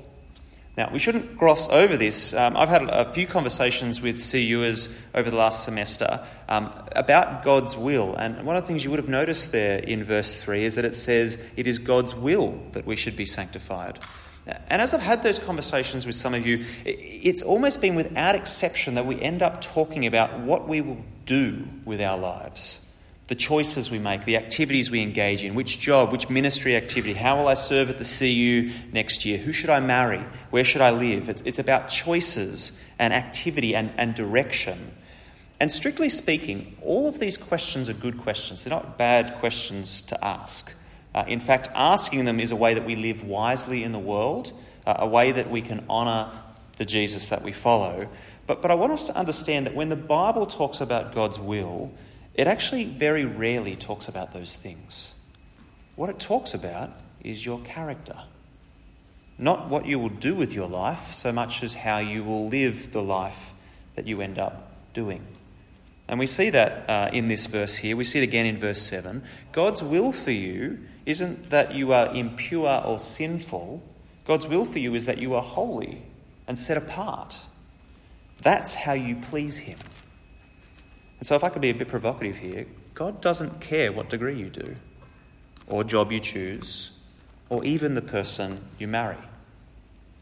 Now, 0.77 0.91
we 0.94 1.00
shouldn't 1.00 1.39
gloss 1.39 1.68
over 1.69 1.97
this. 1.97 2.35
Um, 2.35 2.56
I've 2.56 2.69
had 2.69 2.83
a 2.83 3.12
few 3.12 3.25
conversations 3.25 4.00
with 4.00 4.18
CUers 4.18 4.95
over 5.15 5.31
the 5.31 5.35
last 5.35 5.63
semester 5.63 6.24
um, 6.47 6.71
about 6.91 7.44
God's 7.44 7.75
will. 7.75 8.13
And 8.13 8.45
one 8.45 8.56
of 8.56 8.63
the 8.63 8.68
things 8.68 8.83
you 8.83 8.91
would 8.91 9.00
have 9.00 9.09
noticed 9.09 9.51
there 9.51 9.79
in 9.79 10.03
verse 10.03 10.44
3 10.44 10.63
is 10.63 10.75
that 10.75 10.85
it 10.85 10.95
says 10.95 11.44
it 11.56 11.65
is 11.65 11.79
God's 11.79 12.13
will 12.13 12.62
that 12.74 12.85
we 12.85 12.95
should 12.95 13.15
be 13.15 13.25
sanctified. 13.25 13.97
And 14.69 14.79
as 14.79 14.94
I've 14.94 15.01
had 15.01 15.24
those 15.24 15.39
conversations 15.39 16.06
with 16.06 16.15
some 16.15 16.35
of 16.35 16.45
you, 16.45 16.63
it's 16.85 17.41
almost 17.41 17.81
been 17.81 17.95
without 17.95 18.35
exception 18.35 18.95
that 18.95 19.06
we 19.06 19.19
end 19.19 19.41
up 19.41 19.62
talking 19.62 20.06
about 20.06 20.39
what 20.41 20.68
we 20.68 20.81
will 20.81 21.03
do 21.25 21.65
with 21.85 22.00
our 22.00 22.19
lives 22.19 22.87
the 23.27 23.35
choices 23.35 23.91
we 23.91 24.00
make, 24.00 24.24
the 24.24 24.38
activities 24.38 24.89
we 24.89 25.01
engage 25.01 25.44
in, 25.44 25.53
which 25.53 25.79
job, 25.79 26.12
which 26.12 26.29
ministry 26.29 26.75
activity, 26.75 27.13
how 27.13 27.35
will 27.38 27.47
I 27.47 27.56
serve 27.56 27.89
at 27.89 27.97
the 27.97 28.06
CU 28.06 28.71
next 28.94 29.25
year, 29.25 29.38
who 29.38 29.51
should 29.51 29.69
I 29.69 29.81
marry, 29.81 30.24
where 30.50 30.63
should 30.63 30.81
I 30.81 30.91
live. 30.91 31.27
It's, 31.27 31.41
it's 31.41 31.59
about 31.59 31.89
choices 31.89 32.81
and 32.97 33.13
activity 33.13 33.75
and, 33.75 33.91
and 33.97 34.15
direction. 34.15 34.94
And 35.59 35.71
strictly 35.71 36.07
speaking, 36.07 36.77
all 36.81 37.07
of 37.07 37.19
these 37.19 37.35
questions 37.35 37.89
are 37.89 37.94
good 37.94 38.18
questions. 38.19 38.63
They're 38.63 38.71
not 38.71 38.97
bad 38.97 39.35
questions 39.35 40.03
to 40.03 40.23
ask. 40.23 40.73
Uh, 41.13 41.25
in 41.27 41.39
fact, 41.39 41.68
asking 41.75 42.25
them 42.25 42.39
is 42.39 42.51
a 42.51 42.56
way 42.56 42.75
that 42.75 42.85
we 42.85 42.95
live 42.95 43.23
wisely 43.23 43.83
in 43.83 43.91
the 43.91 44.00
world, 44.00 44.53
uh, 44.85 44.95
a 45.00 45.07
way 45.07 45.31
that 45.33 45.50
we 45.50 45.62
can 45.62 45.83
honour 45.89 46.31
the 46.77 46.85
Jesus 46.85 47.30
that 47.30 47.41
we 47.41 47.51
follow. 47.51 48.07
But, 48.45 48.62
but 48.62 48.71
I 48.71 48.75
want 48.75 48.94
us 48.94 49.07
to 49.07 49.18
understand 49.18 49.65
that 49.65 49.75
when 49.75 49.89
the 49.89 49.95
Bible 49.97 50.45
talks 50.45 50.80
about 50.80 51.13
God's 51.13 51.39
will, 51.39 51.91
it 52.38 52.48
actually 52.48 52.86
very 52.86 53.26
rarely 53.26 53.76
talks 53.76 54.07
about 54.07 54.31
those 54.31 54.56
things. 54.56 55.14
What 55.95 56.09
it 56.09 56.19
talks 56.19 56.54
about 56.54 56.92
is 57.23 57.45
your 57.45 57.59
character. 57.59 58.16
Not 59.38 59.69
what 59.69 59.85
you 59.85 60.00
will 60.00 60.09
do 60.09 60.35
with 60.35 60.54
your 60.54 60.68
life, 60.69 61.11
so 61.14 61.31
much 61.31 61.64
as 61.64 61.73
how 61.73 61.97
you 61.97 62.23
will 62.23 62.47
live 62.47 62.92
the 62.92 63.02
life 63.02 63.52
that 63.95 64.07
you 64.07 64.21
end 64.21 64.40
up 64.40 64.71
doing. 64.94 65.26
And 66.07 66.19
we 66.19 66.28
see 66.28 66.50
that 66.52 66.90
uh, 66.90 67.09
in 67.11 67.28
this 67.28 67.47
verse 67.47 67.76
here. 67.76 67.97
We 67.97 68.06
see 68.06 68.19
it 68.19 68.23
again 68.23 68.45
in 68.45 68.59
verse 68.59 68.81
7. 68.81 69.23
God's 69.52 69.83
will 69.83 70.11
for 70.11 70.31
you 70.31 70.80
isn't 71.06 71.50
that 71.50 71.76
you 71.76 71.92
are 71.92 72.14
impure 72.14 72.81
or 72.85 73.00
sinful, 73.00 73.81
God's 74.28 74.45
will 74.45 74.66
for 74.66 74.80
you 74.80 74.94
is 74.94 75.06
that 75.06 75.19
you 75.19 75.35
are 75.35 75.42
holy 75.42 76.02
and 76.47 76.59
set 76.59 76.78
apart. 76.78 77.45
That's 78.42 78.76
how 78.76 78.92
you 78.92 79.16
please 79.16 79.57
Him. 79.57 79.78
And 81.19 81.26
so, 81.26 81.36
if 81.36 81.44
I 81.44 81.50
could 81.50 81.62
be 81.62 81.69
a 81.69 81.74
bit 81.74 81.88
provocative 81.88 82.38
here, 82.38 82.68
God 82.94 83.21
doesn't 83.21 83.59
care 83.62 83.92
what 83.92 84.09
degree 84.09 84.36
you 84.36 84.50
do, 84.50 84.76
or 85.68 85.83
job 85.83 86.12
you 86.12 86.19
choose, 86.19 86.92
or 87.50 87.64
even 87.64 87.94
the 87.94 88.02
person 88.02 88.59
you 88.78 88.88
marry. 88.88 89.18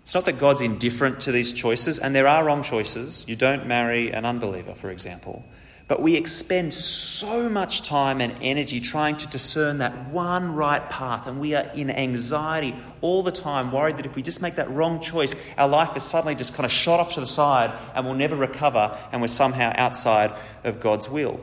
It's 0.02 0.14
not 0.14 0.25
that 0.25 0.38
God's 0.38 0.62
indifferent 0.62 1.22
to 1.22 1.32
these 1.32 1.52
choices, 1.52 1.98
and 1.98 2.16
there 2.16 2.28
are 2.28 2.46
wrong 2.46 2.62
choices. 2.62 3.25
You 3.28 3.36
don't 3.36 3.66
marry 3.66 4.12
an 4.12 4.24
unbeliever, 4.24 4.75
for 4.75 4.92
example. 4.92 5.44
But 5.88 6.01
we 6.01 6.15
expend 6.15 6.74
so 6.74 7.48
much 7.48 7.84
time 7.84 8.20
and 8.20 8.36
energy 8.42 8.80
trying 8.80 9.18
to 9.18 9.27
discern 9.27 9.77
that 9.77 10.10
one 10.10 10.56
right 10.56 10.88
path, 10.89 11.27
and 11.27 11.39
we 11.39 11.54
are 11.54 11.68
in 11.75 11.92
anxiety 11.92 12.75
all 13.01 13.22
the 13.22 13.32
time, 13.32 13.72
worried 13.72 13.98
that 13.98 14.06
if 14.08 14.15
we 14.15 14.24
just 14.24 14.42
make 14.42 14.56
that 14.56 14.70
wrong 14.72 15.00
choice, 15.00 15.36
our 15.60 15.68
life 15.68 15.96
is 15.96 16.04
suddenly 16.04 16.34
just 16.34 16.56
kind 16.56 16.65
of 16.65 16.72
shot 16.72 17.00
off 17.00 17.13
to 17.13 17.20
the 17.20 17.27
side 17.27 17.72
and 17.94 18.04
we'll 18.04 18.15
never 18.15 18.36
recover, 18.36 18.98
and 19.12 19.22
we're 19.22 19.27
somehow 19.27 19.72
outside 19.75 20.34
of 20.63 20.80
God's 20.80 21.08
will. 21.08 21.39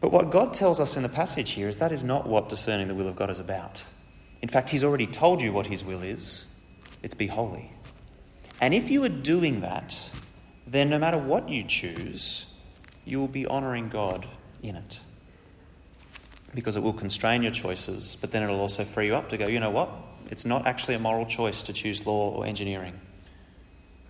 But 0.00 0.10
what 0.10 0.30
God 0.30 0.52
tells 0.52 0.80
us 0.80 0.96
in 0.96 1.04
the 1.04 1.08
passage 1.08 1.52
here 1.52 1.68
is 1.68 1.78
that 1.78 1.92
is 1.92 2.02
not 2.02 2.26
what 2.26 2.48
discerning 2.48 2.88
the 2.88 2.94
will 2.94 3.06
of 3.06 3.14
God 3.14 3.30
is 3.30 3.38
about. 3.38 3.84
In 4.42 4.48
fact, 4.48 4.70
He's 4.70 4.82
already 4.82 5.06
told 5.06 5.40
you 5.40 5.52
what 5.52 5.68
His 5.68 5.84
will 5.84 6.02
is 6.02 6.48
it's 7.04 7.14
be 7.14 7.28
holy. 7.28 7.72
And 8.60 8.74
if 8.74 8.90
you 8.90 9.04
are 9.04 9.08
doing 9.08 9.60
that, 9.60 10.10
then 10.66 10.90
no 10.90 10.98
matter 10.98 11.18
what 11.18 11.48
you 11.48 11.62
choose, 11.64 12.51
you 13.04 13.18
will 13.18 13.28
be 13.28 13.46
honouring 13.46 13.88
God 13.88 14.26
in 14.62 14.76
it. 14.76 15.00
Because 16.54 16.76
it 16.76 16.82
will 16.82 16.92
constrain 16.92 17.42
your 17.42 17.50
choices, 17.50 18.16
but 18.20 18.30
then 18.30 18.42
it'll 18.42 18.60
also 18.60 18.84
free 18.84 19.06
you 19.06 19.14
up 19.14 19.30
to 19.30 19.38
go, 19.38 19.48
you 19.48 19.60
know 19.60 19.70
what? 19.70 19.90
It's 20.30 20.44
not 20.44 20.66
actually 20.66 20.94
a 20.94 20.98
moral 20.98 21.26
choice 21.26 21.62
to 21.64 21.72
choose 21.72 22.06
law 22.06 22.30
or 22.30 22.46
engineering. 22.46 22.98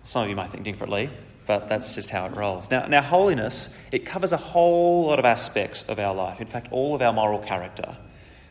Some 0.03 0.23
of 0.23 0.29
you 0.29 0.35
might 0.35 0.49
think 0.49 0.63
differently. 0.63 1.09
but 1.45 1.69
that's 1.69 1.95
just 1.95 2.09
how 2.09 2.25
it 2.25 2.35
rolls. 2.35 2.69
Now, 2.69 2.85
now, 2.85 3.01
holiness, 3.01 3.75
it 3.91 4.05
covers 4.05 4.31
a 4.31 4.37
whole 4.37 5.07
lot 5.07 5.19
of 5.19 5.25
aspects 5.25 5.83
of 5.83 5.99
our 5.99 6.13
life, 6.13 6.39
in 6.39 6.47
fact, 6.47 6.69
all 6.71 6.95
of 6.95 7.01
our 7.01 7.13
moral 7.13 7.39
character. 7.39 7.97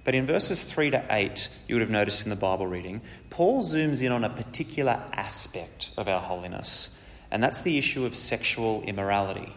But 0.05 0.15
in 0.15 0.27
verses 0.27 0.65
3 0.65 0.91
to 0.91 1.05
8, 1.11 1.49
you 1.69 1.75
would 1.75 1.81
have 1.83 1.91
noticed 1.91 2.25
in 2.25 2.31
the 2.31 2.37
Bible 2.37 2.67
reading, 2.67 3.01
Paul 3.31 3.63
zooms 3.63 4.03
in 4.03 4.13
on 4.13 4.25
a 4.25 4.29
particular 4.29 5.03
aspect 5.13 5.91
of 5.97 6.09
our 6.09 6.21
holiness, 6.21 6.97
and 7.31 7.43
that's 7.43 7.63
the 7.63 7.79
issue 7.79 8.05
of 8.05 8.17
sexual 8.17 8.83
immorality. 8.83 9.53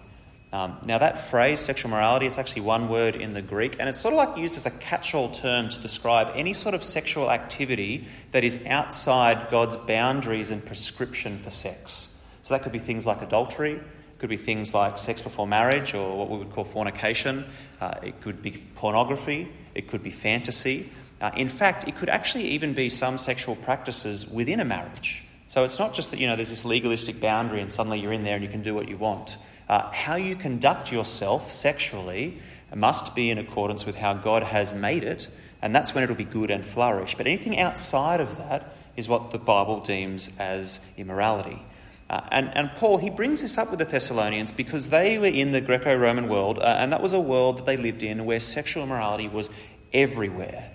Um, 0.55 0.77
now, 0.85 0.99
that 0.99 1.19
phrase, 1.19 1.59
sexual 1.59 1.91
morality, 1.91 2.27
it's 2.27 2.37
actually 2.37 2.61
one 2.61 2.87
word 2.87 3.17
in 3.17 3.33
the 3.33 3.41
Greek, 3.41 3.75
and 3.77 3.89
it's 3.89 3.99
sort 3.99 4.13
of 4.13 4.17
like 4.19 4.37
used 4.37 4.55
as 4.55 4.65
a 4.65 4.71
catch 4.71 5.13
all 5.13 5.29
term 5.29 5.67
to 5.67 5.81
describe 5.81 6.31
any 6.33 6.53
sort 6.53 6.73
of 6.73 6.81
sexual 6.81 7.29
activity 7.29 8.07
that 8.31 8.45
is 8.45 8.65
outside 8.65 9.49
God's 9.51 9.75
boundaries 9.75 10.51
and 10.51 10.65
prescription 10.65 11.37
for 11.39 11.49
sex. 11.49 12.15
So 12.41 12.53
that 12.53 12.63
could 12.63 12.71
be 12.71 12.79
things 12.79 13.05
like 13.05 13.21
adultery, 13.21 13.73
it 13.73 14.19
could 14.19 14.29
be 14.29 14.37
things 14.37 14.73
like 14.73 14.97
sex 14.97 15.21
before 15.21 15.45
marriage 15.45 15.93
or 15.93 16.17
what 16.17 16.29
we 16.29 16.37
would 16.37 16.51
call 16.51 16.63
fornication, 16.63 17.43
uh, 17.81 17.95
it 18.01 18.21
could 18.21 18.41
be 18.41 18.51
pornography, 18.75 19.51
it 19.73 19.89
could 19.89 20.03
be 20.03 20.11
fantasy. 20.11 20.89
Uh, 21.19 21.31
in 21.35 21.49
fact, 21.49 21.85
it 21.85 21.97
could 21.97 22.07
actually 22.07 22.47
even 22.47 22.73
be 22.73 22.89
some 22.89 23.17
sexual 23.17 23.57
practices 23.57 24.25
within 24.25 24.61
a 24.61 24.65
marriage. 24.65 25.25
So 25.47 25.65
it's 25.65 25.79
not 25.79 25.93
just 25.93 26.11
that, 26.11 26.21
you 26.21 26.27
know, 26.27 26.37
there's 26.37 26.49
this 26.49 26.63
legalistic 26.63 27.19
boundary 27.19 27.59
and 27.59 27.69
suddenly 27.69 27.99
you're 27.99 28.13
in 28.13 28.23
there 28.23 28.35
and 28.35 28.43
you 28.43 28.49
can 28.49 28.61
do 28.61 28.73
what 28.73 28.87
you 28.87 28.95
want. 28.95 29.37
Uh, 29.67 29.89
how 29.91 30.15
you 30.15 30.35
conduct 30.35 30.91
yourself 30.91 31.51
sexually 31.51 32.39
must 32.73 33.15
be 33.15 33.29
in 33.29 33.37
accordance 33.37 33.85
with 33.85 33.95
how 33.95 34.13
God 34.13 34.43
has 34.43 34.73
made 34.73 35.03
it, 35.03 35.27
and 35.61 35.75
that's 35.75 35.95
when 35.95 36.03
it'll 36.03 36.15
be 36.15 36.23
good 36.23 36.51
and 36.51 36.63
flourish. 36.63 37.15
But 37.15 37.27
anything 37.27 37.59
outside 37.59 38.19
of 38.19 38.37
that 38.37 38.75
is 38.95 39.09
what 39.09 39.31
the 39.31 39.39
Bible 39.39 39.79
deems 39.79 40.31
as 40.39 40.79
immorality. 40.97 41.61
Uh, 42.09 42.21
and, 42.31 42.55
and 42.55 42.69
Paul, 42.75 42.97
he 42.97 43.09
brings 43.09 43.41
this 43.41 43.57
up 43.57 43.71
with 43.71 43.79
the 43.79 43.85
Thessalonians 43.85 44.51
because 44.51 44.91
they 44.91 45.17
were 45.17 45.25
in 45.25 45.51
the 45.51 45.61
Greco 45.61 45.95
Roman 45.95 46.29
world, 46.29 46.59
uh, 46.59 46.77
and 46.77 46.93
that 46.93 47.01
was 47.01 47.13
a 47.13 47.19
world 47.19 47.57
that 47.57 47.65
they 47.65 47.77
lived 47.77 48.03
in 48.03 48.25
where 48.25 48.39
sexual 48.39 48.83
immorality 48.83 49.27
was 49.27 49.49
everywhere, 49.91 50.71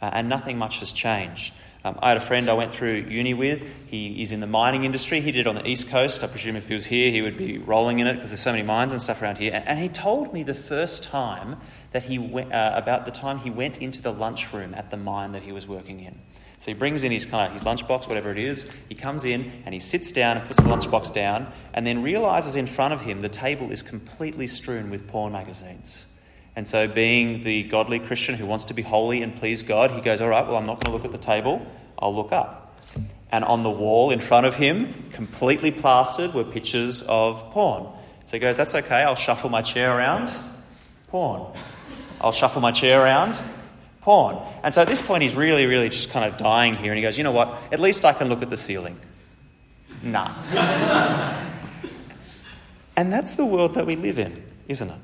uh, 0.00 0.10
and 0.12 0.28
nothing 0.28 0.58
much 0.58 0.80
has 0.80 0.92
changed. 0.92 1.54
Um, 1.84 1.98
I 2.00 2.10
had 2.10 2.16
a 2.16 2.20
friend 2.20 2.48
I 2.48 2.54
went 2.54 2.72
through 2.72 3.06
uni 3.08 3.34
with. 3.34 3.66
He 3.86 4.22
is 4.22 4.30
in 4.30 4.38
the 4.38 4.46
mining 4.46 4.84
industry. 4.84 5.20
He 5.20 5.32
did 5.32 5.40
it 5.40 5.46
on 5.48 5.56
the 5.56 5.66
East 5.66 5.88
Coast. 5.88 6.22
I 6.22 6.28
presume 6.28 6.54
if 6.54 6.68
he 6.68 6.74
was 6.74 6.86
here, 6.86 7.10
he 7.10 7.22
would 7.22 7.36
be 7.36 7.58
rolling 7.58 7.98
in 7.98 8.06
it 8.06 8.14
because 8.14 8.30
there's 8.30 8.40
so 8.40 8.52
many 8.52 8.62
mines 8.62 8.92
and 8.92 9.00
stuff 9.00 9.20
around 9.20 9.38
here. 9.38 9.50
And, 9.52 9.66
and 9.66 9.78
he 9.80 9.88
told 9.88 10.32
me 10.32 10.44
the 10.44 10.54
first 10.54 11.02
time 11.02 11.56
that 11.90 12.04
he 12.04 12.18
went, 12.18 12.52
uh, 12.52 12.72
about 12.76 13.04
the 13.04 13.10
time 13.10 13.38
he 13.38 13.50
went 13.50 13.82
into 13.82 14.00
the 14.00 14.12
lunchroom 14.12 14.74
at 14.74 14.90
the 14.90 14.96
mine 14.96 15.32
that 15.32 15.42
he 15.42 15.50
was 15.50 15.66
working 15.66 15.98
in. 15.98 16.20
So 16.60 16.70
he 16.70 16.74
brings 16.74 17.02
in 17.02 17.10
his 17.10 17.26
kind 17.26 17.48
of 17.48 17.52
his 17.52 17.64
lunchbox, 17.64 18.06
whatever 18.06 18.30
it 18.30 18.38
is. 18.38 18.70
He 18.88 18.94
comes 18.94 19.24
in 19.24 19.50
and 19.66 19.74
he 19.74 19.80
sits 19.80 20.12
down 20.12 20.36
and 20.36 20.46
puts 20.46 20.62
the 20.62 20.68
lunchbox 20.68 21.12
down, 21.12 21.52
and 21.74 21.84
then 21.84 22.02
realizes 22.02 22.54
in 22.54 22.68
front 22.68 22.94
of 22.94 23.00
him 23.00 23.20
the 23.20 23.28
table 23.28 23.72
is 23.72 23.82
completely 23.82 24.46
strewn 24.46 24.88
with 24.88 25.08
porn 25.08 25.32
magazines. 25.32 26.06
And 26.54 26.68
so, 26.68 26.86
being 26.86 27.42
the 27.44 27.62
godly 27.64 27.98
Christian 27.98 28.34
who 28.34 28.44
wants 28.44 28.66
to 28.66 28.74
be 28.74 28.82
holy 28.82 29.22
and 29.22 29.34
please 29.34 29.62
God, 29.62 29.90
he 29.90 30.00
goes, 30.00 30.20
All 30.20 30.28
right, 30.28 30.46
well, 30.46 30.56
I'm 30.56 30.66
not 30.66 30.84
going 30.84 30.92
to 30.92 30.92
look 30.92 31.04
at 31.04 31.12
the 31.12 31.24
table, 31.24 31.66
I'll 31.98 32.14
look 32.14 32.32
up. 32.32 32.78
And 33.30 33.44
on 33.44 33.62
the 33.62 33.70
wall 33.70 34.10
in 34.10 34.20
front 34.20 34.44
of 34.44 34.54
him, 34.54 34.92
completely 35.12 35.70
plastered, 35.70 36.34
were 36.34 36.44
pictures 36.44 37.02
of 37.02 37.50
porn. 37.50 37.86
So 38.24 38.36
he 38.36 38.40
goes, 38.40 38.56
That's 38.56 38.74
okay, 38.74 39.02
I'll 39.02 39.14
shuffle 39.14 39.48
my 39.48 39.62
chair 39.62 39.96
around, 39.96 40.30
porn. 41.08 41.46
I'll 42.20 42.32
shuffle 42.32 42.60
my 42.60 42.70
chair 42.70 43.02
around, 43.02 43.40
porn. 44.02 44.36
And 44.62 44.74
so 44.74 44.82
at 44.82 44.88
this 44.88 45.00
point, 45.00 45.22
he's 45.22 45.34
really, 45.34 45.64
really 45.64 45.88
just 45.88 46.10
kind 46.10 46.30
of 46.30 46.38
dying 46.38 46.74
here. 46.74 46.92
And 46.92 46.98
he 46.98 47.02
goes, 47.02 47.16
You 47.16 47.24
know 47.24 47.32
what? 47.32 47.48
At 47.72 47.80
least 47.80 48.04
I 48.04 48.12
can 48.12 48.28
look 48.28 48.42
at 48.42 48.50
the 48.50 48.58
ceiling. 48.58 49.00
Nah. 50.02 50.30
and 52.96 53.10
that's 53.10 53.36
the 53.36 53.46
world 53.46 53.74
that 53.74 53.86
we 53.86 53.96
live 53.96 54.18
in, 54.18 54.44
isn't 54.68 54.90
it? 54.90 54.98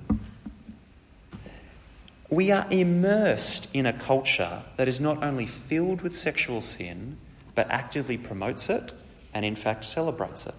We 2.30 2.50
are 2.50 2.66
immersed 2.70 3.74
in 3.74 3.86
a 3.86 3.92
culture 3.92 4.62
that 4.76 4.88
is 4.88 5.00
not 5.00 5.22
only 5.22 5.46
filled 5.46 6.02
with 6.02 6.14
sexual 6.14 6.60
sin, 6.60 7.16
but 7.54 7.70
actively 7.70 8.18
promotes 8.18 8.68
it 8.68 8.92
and, 9.32 9.44
in 9.44 9.56
fact, 9.56 9.84
celebrates 9.84 10.46
it. 10.46 10.54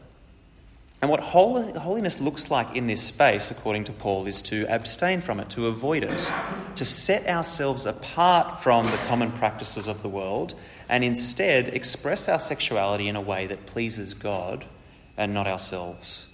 And 1.01 1.09
what 1.09 1.21
holiness 1.21 2.19
looks 2.19 2.51
like 2.51 2.75
in 2.75 2.88
this 2.88 3.01
space, 3.01 3.51
according 3.51 3.85
to 3.85 3.93
Paul, 3.93 4.27
is 4.27 4.41
to 4.43 4.65
abstain 4.67 5.21
from 5.21 5.39
it, 5.39 5.49
to 5.51 5.67
avoid 5.67 6.03
it, 6.03 6.31
to 6.75 6.83
set 6.83 7.25
ourselves 7.27 7.85
apart 7.85 8.61
from 8.61 8.85
the 8.85 8.99
common 9.07 9.31
practices 9.31 9.88
of 9.88 10.01
the 10.01 10.09
world, 10.09 10.55
and 10.89 11.03
instead 11.03 11.69
express 11.69 12.27
our 12.27 12.39
sexuality 12.39 13.07
in 13.07 13.15
a 13.15 13.21
way 13.21 13.47
that 13.47 13.65
pleases 13.65 14.13
God 14.13 14.65
and 15.15 15.33
not 15.33 15.47
ourselves. 15.47 16.27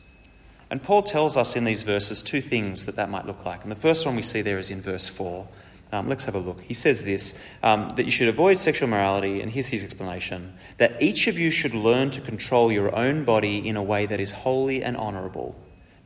And 0.69 0.81
Paul 0.81 1.03
tells 1.03 1.37
us 1.37 1.55
in 1.55 1.63
these 1.63 1.83
verses 1.83 2.23
two 2.23 2.41
things 2.41 2.85
that 2.85 2.95
that 2.95 3.09
might 3.09 3.25
look 3.25 3.45
like. 3.45 3.63
And 3.63 3.71
the 3.71 3.75
first 3.75 4.05
one 4.05 4.15
we 4.15 4.21
see 4.21 4.41
there 4.41 4.57
is 4.57 4.71
in 4.71 4.81
verse 4.81 5.07
4. 5.07 5.47
Um, 5.91 6.09
let's 6.09 6.25
have 6.25 6.35
a 6.35 6.39
look. 6.39 6.59
He 6.61 6.73
says 6.73 7.05
this 7.05 7.39
um, 7.61 7.93
that 7.95 8.05
you 8.05 8.11
should 8.11 8.27
avoid 8.27 8.57
sexual 8.57 8.89
morality, 8.89 9.41
and 9.41 9.51
here's 9.51 9.67
his 9.67 9.83
explanation 9.83 10.53
that 10.77 11.01
each 11.01 11.27
of 11.27 11.37
you 11.37 11.51
should 11.51 11.75
learn 11.75 12.09
to 12.11 12.21
control 12.21 12.71
your 12.71 12.93
own 12.95 13.23
body 13.23 13.65
in 13.65 13.75
a 13.75 13.83
way 13.83 14.05
that 14.07 14.19
is 14.19 14.31
holy 14.31 14.83
and 14.83 14.97
honourable, 14.97 15.55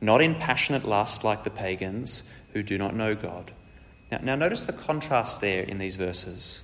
not 0.00 0.20
in 0.20 0.34
passionate 0.34 0.84
lust 0.84 1.24
like 1.24 1.42
the 1.44 1.50
pagans 1.50 2.22
who 2.52 2.62
do 2.62 2.76
not 2.76 2.94
know 2.94 3.14
God. 3.14 3.52
Now, 4.12 4.18
now, 4.22 4.36
notice 4.36 4.64
the 4.64 4.72
contrast 4.72 5.40
there 5.40 5.62
in 5.62 5.78
these 5.78 5.96
verses. 5.96 6.62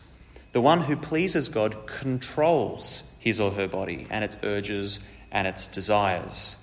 The 0.52 0.60
one 0.60 0.82
who 0.82 0.96
pleases 0.96 1.48
God 1.48 1.86
controls 1.86 3.10
his 3.18 3.40
or 3.40 3.52
her 3.52 3.68
body 3.68 4.06
and 4.10 4.24
its 4.24 4.36
urges 4.42 5.00
and 5.32 5.46
its 5.46 5.66
desires 5.66 6.58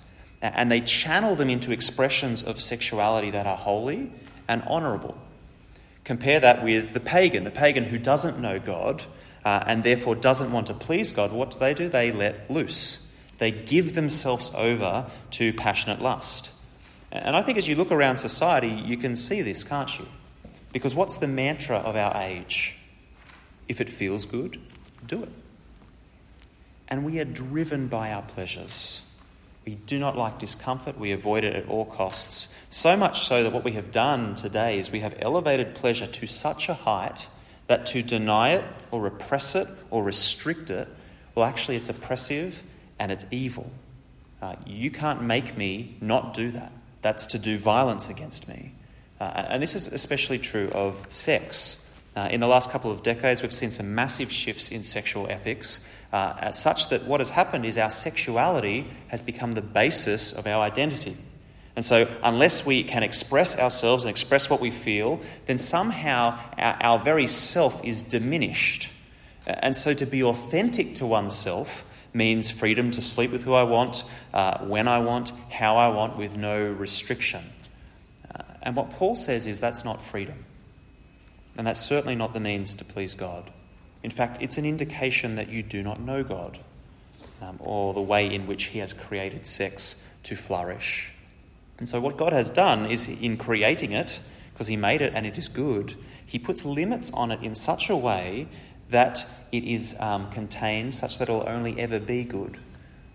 and 0.54 0.70
they 0.70 0.80
channel 0.80 1.36
them 1.36 1.48
into 1.48 1.72
expressions 1.72 2.42
of 2.42 2.60
sexuality 2.60 3.30
that 3.30 3.46
are 3.46 3.56
holy 3.56 4.12
and 4.46 4.62
honourable. 4.62 5.16
Compare 6.04 6.40
that 6.40 6.62
with 6.62 6.92
the 6.92 7.00
pagan, 7.00 7.44
the 7.44 7.50
pagan 7.50 7.84
who 7.84 7.98
doesn't 7.98 8.38
know 8.38 8.58
God 8.58 9.02
uh, 9.44 9.64
and 9.66 9.82
therefore 9.82 10.14
doesn't 10.14 10.52
want 10.52 10.66
to 10.66 10.74
please 10.74 11.12
God. 11.12 11.32
What 11.32 11.52
do 11.52 11.58
they 11.58 11.72
do? 11.72 11.88
They 11.88 12.12
let 12.12 12.50
loose. 12.50 13.06
They 13.38 13.50
give 13.50 13.94
themselves 13.94 14.52
over 14.54 15.06
to 15.32 15.52
passionate 15.54 16.02
lust. 16.02 16.50
And 17.10 17.36
I 17.36 17.42
think 17.42 17.56
as 17.56 17.66
you 17.66 17.74
look 17.74 17.90
around 17.90 18.16
society, 18.16 18.68
you 18.68 18.96
can 18.96 19.16
see 19.16 19.40
this, 19.40 19.64
can't 19.64 19.98
you? 19.98 20.06
Because 20.72 20.94
what's 20.94 21.18
the 21.18 21.28
mantra 21.28 21.76
of 21.76 21.96
our 21.96 22.16
age? 22.16 22.76
If 23.68 23.80
it 23.80 23.88
feels 23.88 24.26
good, 24.26 24.60
do 25.06 25.22
it. 25.22 25.32
And 26.88 27.04
we 27.04 27.18
are 27.18 27.24
driven 27.24 27.86
by 27.86 28.12
our 28.12 28.22
pleasures. 28.22 29.02
We 29.64 29.76
do 29.76 29.98
not 29.98 30.16
like 30.16 30.38
discomfort, 30.38 30.98
we 30.98 31.12
avoid 31.12 31.44
it 31.44 31.54
at 31.54 31.68
all 31.68 31.86
costs. 31.86 32.48
So 32.68 32.96
much 32.96 33.20
so 33.20 33.42
that 33.42 33.52
what 33.52 33.64
we 33.64 33.72
have 33.72 33.90
done 33.90 34.34
today 34.34 34.78
is 34.78 34.90
we 34.90 35.00
have 35.00 35.14
elevated 35.20 35.74
pleasure 35.74 36.06
to 36.06 36.26
such 36.26 36.68
a 36.68 36.74
height 36.74 37.28
that 37.66 37.86
to 37.86 38.02
deny 38.02 38.50
it 38.50 38.64
or 38.90 39.00
repress 39.00 39.54
it 39.54 39.66
or 39.90 40.04
restrict 40.04 40.70
it, 40.70 40.88
well, 41.34 41.46
actually, 41.46 41.76
it's 41.76 41.88
oppressive 41.88 42.62
and 42.98 43.10
it's 43.10 43.26
evil. 43.30 43.70
Uh, 44.40 44.54
you 44.66 44.90
can't 44.90 45.22
make 45.22 45.56
me 45.56 45.96
not 46.00 46.34
do 46.34 46.50
that. 46.52 46.72
That's 47.02 47.26
to 47.28 47.38
do 47.38 47.58
violence 47.58 48.08
against 48.08 48.48
me. 48.48 48.72
Uh, 49.20 49.24
and 49.48 49.62
this 49.62 49.74
is 49.74 49.88
especially 49.88 50.38
true 50.38 50.68
of 50.72 51.06
sex. 51.08 51.80
Uh, 52.14 52.28
in 52.30 52.40
the 52.40 52.46
last 52.46 52.70
couple 52.70 52.90
of 52.90 53.02
decades, 53.02 53.42
we've 53.42 53.52
seen 53.52 53.70
some 53.70 53.94
massive 53.94 54.30
shifts 54.30 54.70
in 54.70 54.82
sexual 54.82 55.26
ethics, 55.28 55.84
uh, 56.14 56.52
such 56.52 56.90
that 56.90 57.02
what 57.06 57.18
has 57.18 57.30
happened 57.30 57.66
is 57.66 57.76
our 57.76 57.90
sexuality 57.90 58.86
has 59.08 59.20
become 59.20 59.50
the 59.50 59.60
basis 59.60 60.32
of 60.32 60.46
our 60.46 60.62
identity. 60.62 61.16
And 61.74 61.84
so, 61.84 62.06
unless 62.22 62.64
we 62.64 62.84
can 62.84 63.02
express 63.02 63.58
ourselves 63.58 64.04
and 64.04 64.10
express 64.10 64.48
what 64.48 64.60
we 64.60 64.70
feel, 64.70 65.20
then 65.46 65.58
somehow 65.58 66.38
our, 66.56 66.76
our 66.80 66.98
very 67.00 67.26
self 67.26 67.84
is 67.84 68.04
diminished. 68.04 68.92
And 69.44 69.74
so, 69.74 69.92
to 69.92 70.06
be 70.06 70.22
authentic 70.22 70.94
to 70.96 71.06
oneself 71.06 71.84
means 72.12 72.48
freedom 72.48 72.92
to 72.92 73.02
sleep 73.02 73.32
with 73.32 73.42
who 73.42 73.54
I 73.54 73.64
want, 73.64 74.04
uh, 74.32 74.58
when 74.58 74.86
I 74.86 75.00
want, 75.00 75.32
how 75.50 75.78
I 75.78 75.88
want, 75.88 76.16
with 76.16 76.36
no 76.36 76.64
restriction. 76.64 77.42
Uh, 78.32 78.44
and 78.62 78.76
what 78.76 78.90
Paul 78.90 79.16
says 79.16 79.48
is 79.48 79.58
that's 79.58 79.84
not 79.84 80.00
freedom. 80.00 80.44
And 81.58 81.66
that's 81.66 81.80
certainly 81.80 82.14
not 82.14 82.34
the 82.34 82.40
means 82.40 82.74
to 82.74 82.84
please 82.84 83.16
God. 83.16 83.50
In 84.04 84.10
fact, 84.10 84.36
it's 84.42 84.58
an 84.58 84.66
indication 84.66 85.36
that 85.36 85.48
you 85.48 85.62
do 85.62 85.82
not 85.82 85.98
know 85.98 86.22
God 86.22 86.58
um, 87.40 87.56
or 87.58 87.94
the 87.94 88.02
way 88.02 88.32
in 88.32 88.46
which 88.46 88.64
He 88.64 88.78
has 88.80 88.92
created 88.92 89.46
sex 89.46 90.04
to 90.24 90.36
flourish. 90.36 91.10
And 91.78 91.88
so, 91.88 92.00
what 92.02 92.18
God 92.18 92.34
has 92.34 92.50
done 92.50 92.90
is 92.90 93.08
in 93.08 93.38
creating 93.38 93.92
it, 93.92 94.20
because 94.52 94.68
He 94.68 94.76
made 94.76 95.00
it 95.00 95.12
and 95.14 95.24
it 95.26 95.38
is 95.38 95.48
good, 95.48 95.94
He 96.26 96.38
puts 96.38 96.66
limits 96.66 97.10
on 97.12 97.30
it 97.30 97.42
in 97.42 97.54
such 97.54 97.88
a 97.88 97.96
way 97.96 98.46
that 98.90 99.26
it 99.50 99.64
is 99.64 99.98
um, 99.98 100.30
contained 100.30 100.94
such 100.94 101.18
that 101.18 101.30
it'll 101.30 101.48
only 101.48 101.80
ever 101.80 101.98
be 101.98 102.24
good. 102.24 102.58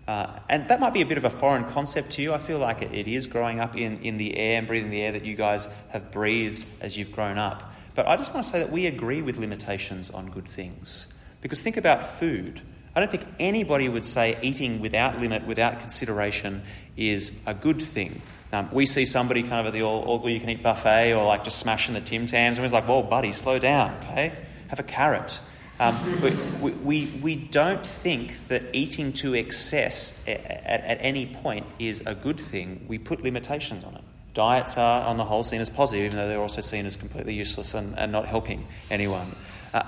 Uh, 0.08 0.40
and 0.48 0.66
that 0.66 0.80
might 0.80 0.92
be 0.92 1.02
a 1.02 1.06
bit 1.06 1.18
of 1.18 1.24
a 1.24 1.30
foreign 1.30 1.64
concept 1.66 2.10
to 2.10 2.22
you. 2.22 2.34
I 2.34 2.38
feel 2.38 2.58
like 2.58 2.82
it, 2.82 2.92
it 2.92 3.06
is 3.06 3.28
growing 3.28 3.60
up 3.60 3.76
in, 3.76 4.02
in 4.02 4.16
the 4.16 4.36
air 4.36 4.58
and 4.58 4.66
breathing 4.66 4.90
the 4.90 5.02
air 5.02 5.12
that 5.12 5.24
you 5.24 5.36
guys 5.36 5.68
have 5.90 6.10
breathed 6.10 6.66
as 6.80 6.98
you've 6.98 7.12
grown 7.12 7.38
up. 7.38 7.72
But 8.00 8.08
I 8.08 8.16
just 8.16 8.32
want 8.32 8.46
to 8.46 8.50
say 8.50 8.60
that 8.60 8.72
we 8.72 8.86
agree 8.86 9.20
with 9.20 9.36
limitations 9.36 10.08
on 10.08 10.30
good 10.30 10.48
things. 10.48 11.06
Because 11.42 11.62
think 11.62 11.76
about 11.76 12.14
food. 12.14 12.62
I 12.96 13.00
don't 13.00 13.10
think 13.10 13.26
anybody 13.38 13.90
would 13.90 14.06
say 14.06 14.38
eating 14.40 14.80
without 14.80 15.20
limit, 15.20 15.46
without 15.46 15.80
consideration, 15.80 16.62
is 16.96 17.38
a 17.46 17.52
good 17.52 17.82
thing. 17.82 18.22
Um, 18.54 18.70
we 18.72 18.86
see 18.86 19.04
somebody 19.04 19.42
kind 19.42 19.60
of 19.60 19.66
at 19.66 19.72
the 19.74 19.82
all, 19.82 20.00
all 20.04 20.30
you 20.30 20.40
can 20.40 20.48
eat 20.48 20.62
buffet 20.62 21.12
or 21.12 21.26
like 21.26 21.44
just 21.44 21.58
smashing 21.58 21.92
the 21.92 22.00
Tim 22.00 22.24
Tams, 22.24 22.56
and 22.56 22.66
we're 22.66 22.72
like, 22.72 22.88
whoa, 22.88 23.02
buddy, 23.02 23.32
slow 23.32 23.58
down, 23.58 23.94
okay? 24.04 24.32
Have 24.68 24.80
a 24.80 24.82
carrot. 24.82 25.38
Um, 25.78 26.22
we, 26.62 26.70
we, 26.70 27.04
we 27.20 27.36
don't 27.36 27.84
think 27.84 28.48
that 28.48 28.64
eating 28.72 29.12
to 29.12 29.34
excess 29.34 30.24
at, 30.26 30.40
at, 30.40 30.84
at 30.84 30.98
any 31.02 31.26
point 31.26 31.66
is 31.78 32.02
a 32.06 32.14
good 32.14 32.40
thing. 32.40 32.86
We 32.88 32.96
put 32.96 33.22
limitations 33.22 33.84
on 33.84 33.96
it. 33.96 33.99
Diets 34.34 34.76
are, 34.76 35.04
on 35.06 35.16
the 35.16 35.24
whole, 35.24 35.42
seen 35.42 35.60
as 35.60 35.68
positive, 35.68 36.06
even 36.06 36.16
though 36.16 36.28
they're 36.28 36.40
also 36.40 36.60
seen 36.60 36.86
as 36.86 36.96
completely 36.96 37.34
useless 37.34 37.74
and, 37.74 37.98
and 37.98 38.12
not 38.12 38.26
helping 38.26 38.66
anyone. 38.90 39.34
Uh, 39.74 39.82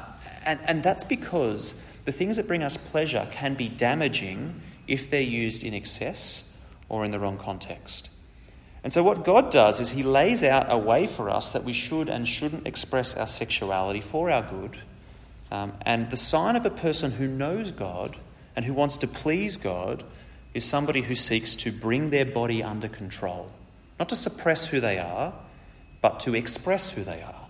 and, 0.44 0.60
and 0.64 0.82
that's 0.82 1.04
because 1.04 1.80
the 2.04 2.12
things 2.12 2.36
that 2.36 2.48
bring 2.48 2.62
us 2.62 2.76
pleasure 2.76 3.28
can 3.30 3.54
be 3.54 3.68
damaging 3.68 4.60
if 4.88 5.10
they're 5.10 5.20
used 5.20 5.62
in 5.62 5.74
excess 5.74 6.48
or 6.88 7.04
in 7.04 7.12
the 7.12 7.20
wrong 7.20 7.38
context. 7.38 8.10
And 8.82 8.92
so, 8.92 9.04
what 9.04 9.24
God 9.24 9.50
does 9.50 9.78
is 9.78 9.90
He 9.90 10.02
lays 10.02 10.42
out 10.42 10.66
a 10.68 10.76
way 10.76 11.06
for 11.06 11.30
us 11.30 11.52
that 11.52 11.62
we 11.62 11.72
should 11.72 12.08
and 12.08 12.26
shouldn't 12.26 12.66
express 12.66 13.16
our 13.16 13.28
sexuality 13.28 14.00
for 14.00 14.28
our 14.30 14.42
good. 14.42 14.76
Um, 15.52 15.74
and 15.82 16.10
the 16.10 16.16
sign 16.16 16.56
of 16.56 16.66
a 16.66 16.70
person 16.70 17.12
who 17.12 17.28
knows 17.28 17.70
God 17.70 18.16
and 18.56 18.64
who 18.64 18.74
wants 18.74 18.98
to 18.98 19.06
please 19.06 19.56
God 19.56 20.02
is 20.52 20.64
somebody 20.64 21.02
who 21.02 21.14
seeks 21.14 21.54
to 21.56 21.70
bring 21.70 22.10
their 22.10 22.24
body 22.24 22.62
under 22.62 22.88
control. 22.88 23.52
Not 24.02 24.08
to 24.08 24.16
suppress 24.16 24.66
who 24.66 24.80
they 24.80 24.98
are, 24.98 25.32
but 26.00 26.18
to 26.20 26.34
express 26.34 26.90
who 26.90 27.04
they 27.04 27.22
are. 27.22 27.46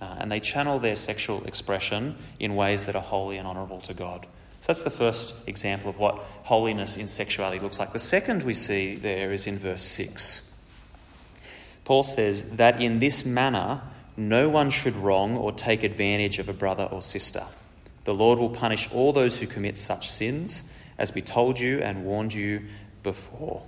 Uh, 0.00 0.16
and 0.20 0.32
they 0.32 0.40
channel 0.40 0.78
their 0.78 0.96
sexual 0.96 1.44
expression 1.44 2.16
in 2.40 2.56
ways 2.56 2.86
that 2.86 2.96
are 2.96 3.02
holy 3.02 3.36
and 3.36 3.46
honourable 3.46 3.82
to 3.82 3.92
God. 3.92 4.26
So 4.62 4.68
that's 4.68 4.84
the 4.84 4.90
first 4.90 5.46
example 5.46 5.90
of 5.90 5.98
what 5.98 6.14
holiness 6.44 6.96
in 6.96 7.08
sexuality 7.08 7.60
looks 7.60 7.78
like. 7.78 7.92
The 7.92 7.98
second 7.98 8.42
we 8.42 8.54
see 8.54 8.94
there 8.94 9.32
is 9.32 9.46
in 9.46 9.58
verse 9.58 9.82
6. 9.82 10.50
Paul 11.84 12.04
says 12.04 12.44
that 12.52 12.80
in 12.80 12.98
this 12.98 13.26
manner 13.26 13.82
no 14.16 14.48
one 14.48 14.70
should 14.70 14.96
wrong 14.96 15.36
or 15.36 15.52
take 15.52 15.82
advantage 15.82 16.38
of 16.38 16.48
a 16.48 16.54
brother 16.54 16.84
or 16.84 17.02
sister. 17.02 17.44
The 18.04 18.14
Lord 18.14 18.38
will 18.38 18.48
punish 18.48 18.90
all 18.94 19.12
those 19.12 19.36
who 19.36 19.46
commit 19.46 19.76
such 19.76 20.08
sins, 20.08 20.62
as 20.96 21.14
we 21.14 21.20
told 21.20 21.60
you 21.60 21.80
and 21.80 22.06
warned 22.06 22.32
you 22.32 22.62
before. 23.02 23.62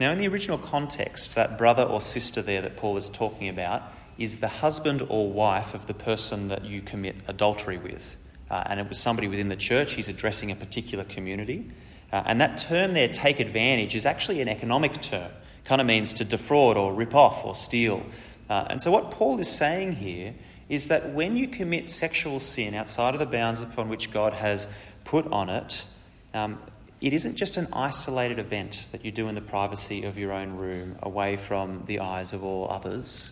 Now, 0.00 0.12
in 0.12 0.18
the 0.18 0.28
original 0.28 0.58
context, 0.58 1.34
that 1.34 1.58
brother 1.58 1.82
or 1.82 2.00
sister 2.00 2.40
there 2.40 2.62
that 2.62 2.76
Paul 2.76 2.96
is 2.96 3.10
talking 3.10 3.48
about 3.48 3.82
is 4.16 4.38
the 4.38 4.48
husband 4.48 5.02
or 5.08 5.30
wife 5.30 5.74
of 5.74 5.86
the 5.86 5.94
person 5.94 6.48
that 6.48 6.64
you 6.64 6.80
commit 6.80 7.16
adultery 7.26 7.78
with. 7.78 8.16
Uh, 8.50 8.62
and 8.66 8.80
it 8.80 8.88
was 8.88 8.98
somebody 8.98 9.28
within 9.28 9.48
the 9.48 9.56
church, 9.56 9.94
he's 9.94 10.08
addressing 10.08 10.50
a 10.50 10.54
particular 10.54 11.04
community. 11.04 11.70
Uh, 12.12 12.22
and 12.26 12.40
that 12.40 12.56
term 12.56 12.94
there, 12.94 13.08
take 13.08 13.40
advantage, 13.40 13.94
is 13.94 14.06
actually 14.06 14.40
an 14.40 14.48
economic 14.48 15.00
term. 15.02 15.30
Kind 15.64 15.80
of 15.80 15.86
means 15.86 16.14
to 16.14 16.24
defraud 16.24 16.76
or 16.76 16.94
rip 16.94 17.14
off 17.14 17.44
or 17.44 17.54
steal. 17.54 18.06
Uh, 18.48 18.66
and 18.70 18.80
so, 18.80 18.90
what 18.90 19.10
Paul 19.10 19.38
is 19.38 19.50
saying 19.50 19.96
here 19.96 20.34
is 20.68 20.88
that 20.88 21.12
when 21.12 21.36
you 21.36 21.48
commit 21.48 21.90
sexual 21.90 22.40
sin 22.40 22.74
outside 22.74 23.14
of 23.14 23.20
the 23.20 23.26
bounds 23.26 23.60
upon 23.60 23.88
which 23.88 24.10
God 24.10 24.32
has 24.32 24.68
put 25.04 25.26
on 25.26 25.50
it, 25.50 25.84
um, 26.32 26.58
it 27.00 27.12
isn't 27.12 27.36
just 27.36 27.56
an 27.56 27.68
isolated 27.72 28.38
event 28.38 28.86
that 28.92 29.04
you 29.04 29.10
do 29.10 29.28
in 29.28 29.34
the 29.34 29.40
privacy 29.40 30.04
of 30.04 30.18
your 30.18 30.32
own 30.32 30.56
room, 30.56 30.96
away 31.02 31.36
from 31.36 31.84
the 31.86 32.00
eyes 32.00 32.32
of 32.32 32.44
all 32.44 32.68
others 32.70 33.30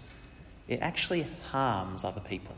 it 0.68 0.80
actually 0.80 1.26
harms 1.50 2.04
other 2.04 2.20
people. 2.20 2.54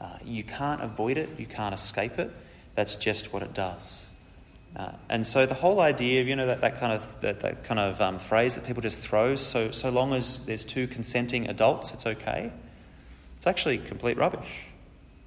Uh, 0.00 0.08
you 0.24 0.42
can't 0.42 0.80
avoid 0.80 1.18
it, 1.18 1.28
you 1.38 1.46
can't 1.46 1.74
escape 1.74 2.18
it. 2.18 2.30
That's 2.74 2.96
just 2.96 3.32
what 3.32 3.42
it 3.42 3.54
does. 3.54 4.08
Uh, 4.74 4.92
and 5.08 5.26
so 5.26 5.46
the 5.46 5.54
whole 5.54 5.80
idea 5.80 6.20
of 6.20 6.28
you 6.28 6.36
know 6.36 6.46
that, 6.46 6.60
that 6.60 6.78
kind 6.78 6.92
of 6.92 7.20
that, 7.20 7.40
that 7.40 7.64
kind 7.64 7.80
of 7.80 8.00
um, 8.00 8.18
phrase 8.18 8.54
that 8.54 8.64
people 8.64 8.80
just 8.80 9.04
throw 9.04 9.34
so 9.34 9.72
so 9.72 9.90
long 9.90 10.14
as 10.14 10.46
there's 10.46 10.64
two 10.64 10.86
consenting 10.86 11.48
adults 11.48 11.92
it's 11.92 12.06
okay 12.06 12.52
it's 13.36 13.48
actually 13.48 13.78
complete 13.78 14.16
rubbish 14.16 14.66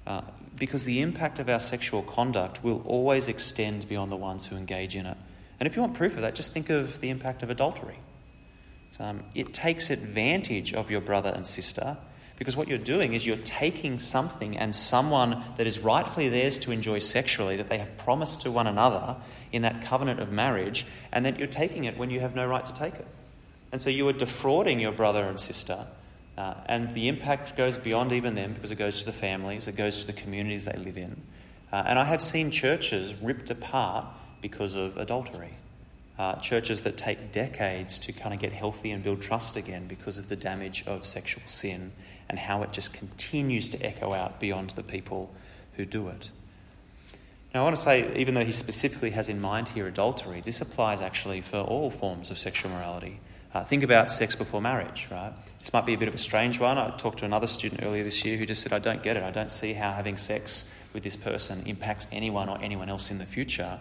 uh, 0.06 0.22
because 0.56 0.84
the 0.84 1.00
impact 1.00 1.38
of 1.38 1.48
our 1.48 1.60
sexual 1.60 2.02
conduct 2.02 2.62
will 2.62 2.82
always 2.86 3.28
extend 3.28 3.88
beyond 3.88 4.10
the 4.10 4.16
ones 4.16 4.46
who 4.46 4.56
engage 4.56 4.96
in 4.96 5.06
it 5.06 5.16
and 5.60 5.66
if 5.66 5.76
you 5.76 5.82
want 5.82 5.94
proof 5.94 6.14
of 6.16 6.22
that 6.22 6.34
just 6.34 6.52
think 6.52 6.70
of 6.70 7.00
the 7.00 7.10
impact 7.10 7.42
of 7.42 7.50
adultery 7.50 7.98
um, 9.00 9.24
it 9.34 9.52
takes 9.52 9.90
advantage 9.90 10.72
of 10.72 10.90
your 10.90 11.00
brother 11.00 11.32
and 11.34 11.46
sister 11.46 11.96
because 12.36 12.56
what 12.56 12.68
you're 12.68 12.78
doing 12.78 13.14
is 13.14 13.26
you're 13.26 13.36
taking 13.36 13.98
something 13.98 14.56
and 14.56 14.74
someone 14.74 15.42
that 15.56 15.66
is 15.66 15.78
rightfully 15.78 16.28
theirs 16.28 16.58
to 16.58 16.72
enjoy 16.72 16.98
sexually, 16.98 17.56
that 17.56 17.68
they 17.68 17.78
have 17.78 17.96
promised 17.96 18.42
to 18.42 18.50
one 18.50 18.66
another 18.66 19.16
in 19.52 19.62
that 19.62 19.82
covenant 19.82 20.18
of 20.18 20.32
marriage, 20.32 20.84
and 21.12 21.24
that 21.24 21.38
you're 21.38 21.46
taking 21.46 21.84
it 21.84 21.96
when 21.96 22.10
you 22.10 22.20
have 22.20 22.34
no 22.34 22.46
right 22.46 22.64
to 22.64 22.74
take 22.74 22.94
it. 22.94 23.06
And 23.70 23.80
so 23.80 23.88
you 23.88 24.08
are 24.08 24.12
defrauding 24.12 24.80
your 24.80 24.92
brother 24.92 25.24
and 25.24 25.38
sister, 25.38 25.86
uh, 26.36 26.54
and 26.66 26.92
the 26.94 27.08
impact 27.08 27.56
goes 27.56 27.76
beyond 27.78 28.12
even 28.12 28.34
them 28.34 28.52
because 28.52 28.72
it 28.72 28.76
goes 28.76 29.00
to 29.00 29.06
the 29.06 29.12
families, 29.12 29.68
it 29.68 29.76
goes 29.76 30.00
to 30.00 30.06
the 30.06 30.12
communities 30.12 30.64
they 30.64 30.76
live 30.78 30.96
in. 30.96 31.20
Uh, 31.72 31.84
and 31.86 31.98
I 31.98 32.04
have 32.04 32.22
seen 32.22 32.50
churches 32.50 33.14
ripped 33.20 33.50
apart 33.50 34.06
because 34.40 34.74
of 34.74 34.96
adultery 34.96 35.54
uh, 36.18 36.36
churches 36.36 36.82
that 36.82 36.96
take 36.96 37.32
decades 37.32 37.98
to 37.98 38.12
kind 38.12 38.34
of 38.34 38.40
get 38.40 38.52
healthy 38.52 38.90
and 38.92 39.02
build 39.02 39.20
trust 39.20 39.56
again 39.56 39.86
because 39.86 40.18
of 40.18 40.28
the 40.28 40.36
damage 40.36 40.84
of 40.86 41.04
sexual 41.04 41.42
sin 41.46 41.92
and 42.28 42.38
how 42.38 42.62
it 42.62 42.72
just 42.72 42.92
continues 42.92 43.68
to 43.68 43.84
echo 43.84 44.12
out 44.12 44.38
beyond 44.38 44.70
the 44.70 44.82
people 44.82 45.32
who 45.76 45.84
do 45.84 46.08
it. 46.08 46.30
Now, 47.52 47.60
I 47.60 47.64
want 47.64 47.76
to 47.76 47.82
say, 47.82 48.16
even 48.16 48.34
though 48.34 48.44
he 48.44 48.52
specifically 48.52 49.10
has 49.10 49.28
in 49.28 49.40
mind 49.40 49.68
here 49.68 49.86
adultery, 49.86 50.40
this 50.40 50.60
applies 50.60 51.02
actually 51.02 51.40
for 51.40 51.58
all 51.58 51.90
forms 51.90 52.30
of 52.30 52.38
sexual 52.38 52.70
morality. 52.70 53.20
Uh, 53.54 53.62
think 53.62 53.84
about 53.84 54.10
sex 54.10 54.34
before 54.34 54.60
marriage, 54.60 55.06
right? 55.12 55.32
This 55.60 55.72
might 55.72 55.86
be 55.86 55.94
a 55.94 55.96
bit 55.96 56.08
of 56.08 56.14
a 56.14 56.18
strange 56.18 56.58
one. 56.58 56.76
I 56.76 56.90
talked 56.96 57.20
to 57.20 57.24
another 57.24 57.46
student 57.46 57.84
earlier 57.84 58.02
this 58.02 58.24
year 58.24 58.36
who 58.36 58.46
just 58.46 58.62
said, 58.62 58.72
I 58.72 58.80
don't 58.80 59.00
get 59.00 59.16
it. 59.16 59.22
I 59.22 59.30
don't 59.30 59.50
see 59.50 59.72
how 59.74 59.92
having 59.92 60.16
sex 60.16 60.68
with 60.92 61.04
this 61.04 61.14
person 61.14 61.62
impacts 61.64 62.08
anyone 62.10 62.48
or 62.48 62.58
anyone 62.60 62.88
else 62.88 63.12
in 63.12 63.18
the 63.18 63.24
future. 63.24 63.78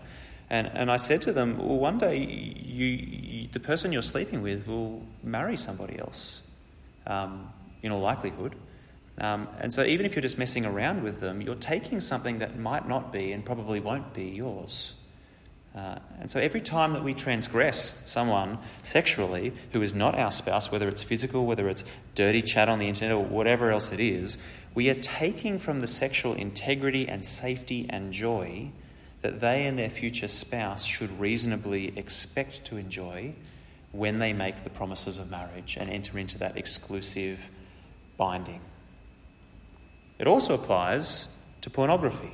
And, 0.47 0.69
and 0.75 0.91
I 0.91 0.97
said 0.97 1.23
to 1.23 1.33
them, 1.33 1.57
well, 1.57 1.79
one 1.79 1.97
day 1.97 2.17
you, 2.17 2.85
you, 2.85 3.47
the 3.51 3.59
person 3.59 3.91
you're 3.91 4.03
sleeping 4.03 4.43
with 4.43 4.67
will 4.67 5.01
marry 5.23 5.57
somebody 5.57 5.97
else, 5.97 6.43
um, 7.07 7.51
in 7.81 7.91
all 7.91 8.01
likelihood. 8.01 8.55
Um, 9.17 9.47
and 9.59 9.73
so 9.73 9.83
even 9.83 10.05
if 10.05 10.15
you're 10.15 10.21
just 10.21 10.37
messing 10.37 10.67
around 10.67 11.01
with 11.01 11.19
them, 11.19 11.41
you're 11.41 11.55
taking 11.55 11.99
something 11.99 12.39
that 12.39 12.59
might 12.59 12.87
not 12.87 13.11
be 13.11 13.31
and 13.31 13.43
probably 13.43 13.79
won't 13.79 14.13
be 14.13 14.25
yours. 14.25 14.93
Uh, 15.75 15.97
and 16.19 16.29
so 16.29 16.39
every 16.39 16.61
time 16.61 16.93
that 16.93 17.03
we 17.03 17.13
transgress 17.15 18.03
someone 18.05 18.59
sexually 18.83 19.51
who 19.71 19.81
is 19.81 19.95
not 19.95 20.13
our 20.15 20.31
spouse, 20.31 20.71
whether 20.71 20.87
it's 20.87 21.01
physical, 21.01 21.45
whether 21.45 21.67
it's 21.67 21.83
dirty 22.13 22.43
chat 22.43 22.69
on 22.69 22.77
the 22.77 22.87
internet, 22.87 23.15
or 23.15 23.23
whatever 23.23 23.71
else 23.71 23.91
it 23.91 23.99
is, 23.99 24.37
we 24.75 24.89
are 24.89 24.95
taking 24.95 25.57
from 25.57 25.79
the 25.79 25.87
sexual 25.87 26.33
integrity 26.35 27.07
and 27.07 27.25
safety 27.25 27.87
and 27.89 28.13
joy 28.13 28.71
that 29.21 29.39
they 29.39 29.65
and 29.65 29.79
their 29.79 29.89
future 29.89 30.27
spouse 30.27 30.85
should 30.85 31.19
reasonably 31.19 31.97
expect 31.97 32.65
to 32.65 32.77
enjoy 32.77 33.33
when 33.93 34.19
they 34.19 34.33
make 34.33 34.63
the 34.63 34.69
promises 34.69 35.17
of 35.17 35.29
marriage 35.31 35.77
and 35.79 35.89
enter 35.89 36.19
into 36.19 36.37
that 36.37 36.57
exclusive 36.57 37.49
binding. 38.17 38.59
It 40.19 40.27
also 40.27 40.53
applies 40.53 41.27
to 41.61 41.69
pornography. 41.69 42.31